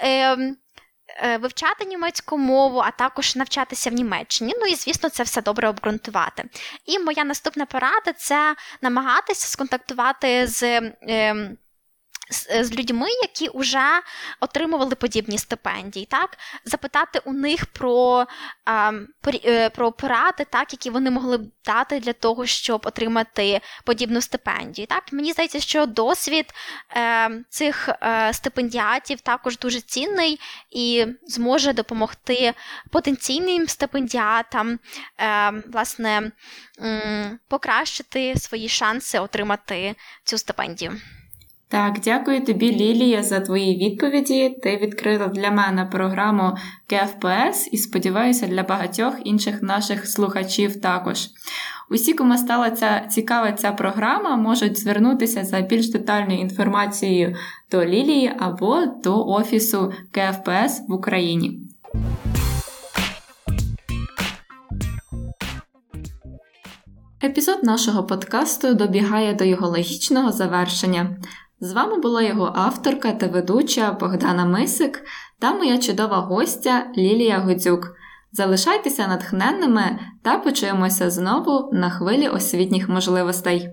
Е, 0.00 0.36
Вивчати 1.40 1.84
німецьку 1.84 2.38
мову, 2.38 2.78
а 2.78 2.90
також 2.90 3.36
навчатися 3.36 3.90
в 3.90 3.92
Німеччині. 3.92 4.54
Ну 4.60 4.66
і, 4.66 4.74
звісно, 4.74 5.08
це 5.08 5.22
все 5.22 5.42
добре 5.42 5.68
обґрунтувати. 5.68 6.44
І 6.86 6.98
моя 6.98 7.24
наступна 7.24 7.66
порада 7.66 8.12
це 8.16 8.56
намагатися 8.82 9.48
сконтактувати 9.48 10.46
з. 10.46 10.62
Е, 11.02 11.56
з, 12.30 12.64
з 12.64 12.72
людьми, 12.72 13.08
які 13.22 13.50
вже 13.54 14.00
отримували 14.40 14.94
подібні 14.94 15.38
стипендії, 15.38 16.06
так 16.06 16.38
запитати 16.64 17.20
у 17.24 17.32
них 17.32 17.66
про 17.66 18.26
е, 19.44 19.70
про 19.70 19.92
поради, 19.92 20.44
так, 20.44 20.72
які 20.72 20.90
вони 20.90 21.10
могли 21.10 21.38
б 21.38 21.50
дати 21.64 22.00
для 22.00 22.12
того, 22.12 22.46
щоб 22.46 22.86
отримати 22.86 23.60
подібну 23.84 24.20
стипендію. 24.20 24.86
Так, 24.86 25.12
Мені 25.12 25.32
здається, 25.32 25.60
що 25.60 25.86
досвід 25.86 26.52
е, 26.96 27.30
цих 27.48 27.88
е, 27.88 28.32
стипендіатів 28.32 29.20
також 29.20 29.58
дуже 29.58 29.80
цінний 29.80 30.40
і 30.70 31.06
зможе 31.26 31.72
допомогти 31.72 32.54
потенційним 32.90 33.68
стипендіатам 33.68 34.78
е, 35.20 35.52
власне, 35.72 36.32
покращити 37.48 38.34
свої 38.36 38.68
шанси 38.68 39.18
отримати 39.18 39.94
цю 40.24 40.38
стипендію. 40.38 41.00
Так, 41.68 42.00
дякую 42.04 42.44
тобі, 42.44 42.72
Лілія, 42.72 43.22
за 43.22 43.40
твої 43.40 43.76
відповіді. 43.76 44.56
Ти 44.62 44.76
відкрила 44.76 45.26
для 45.26 45.50
мене 45.50 45.84
програму 45.84 46.56
КФПС 46.86 47.68
і 47.72 47.76
сподіваюся, 47.76 48.46
для 48.46 48.62
багатьох 48.62 49.14
інших 49.24 49.62
наших 49.62 50.06
слухачів 50.08 50.80
також. 50.80 51.18
Усі, 51.90 52.14
кому 52.14 52.38
стала 52.38 52.70
ця 52.70 53.00
цікава 53.00 53.52
ця 53.52 53.72
програма, 53.72 54.36
можуть 54.36 54.78
звернутися 54.78 55.44
за 55.44 55.60
більш 55.60 55.90
детальною 55.90 56.40
інформацією 56.40 57.36
до 57.70 57.84
Лілії 57.84 58.32
або 58.38 58.86
до 59.04 59.26
Офісу 59.26 59.92
КФПС 60.10 60.82
в 60.88 60.92
Україні. 60.92 61.60
Епізод 67.24 67.62
нашого 67.62 68.04
подкасту 68.04 68.74
добігає 68.74 69.34
до 69.34 69.44
його 69.44 69.68
логічного 69.68 70.32
завершення. 70.32 71.16
З 71.60 71.72
вами 71.72 71.98
була 71.98 72.22
його 72.22 72.52
авторка 72.54 73.12
та 73.12 73.26
ведуча 73.26 73.92
Богдана 73.92 74.44
Мисик 74.44 75.04
та 75.38 75.54
моя 75.54 75.78
чудова 75.78 76.16
гостя 76.16 76.86
Лілія 76.96 77.38
Гудзюк. 77.38 77.94
Залишайтеся 78.32 79.08
натхненними 79.08 79.98
та 80.22 80.38
почуємося 80.38 81.10
знову 81.10 81.70
на 81.72 81.90
хвилі 81.90 82.28
освітніх 82.28 82.88
можливостей. 82.88 83.70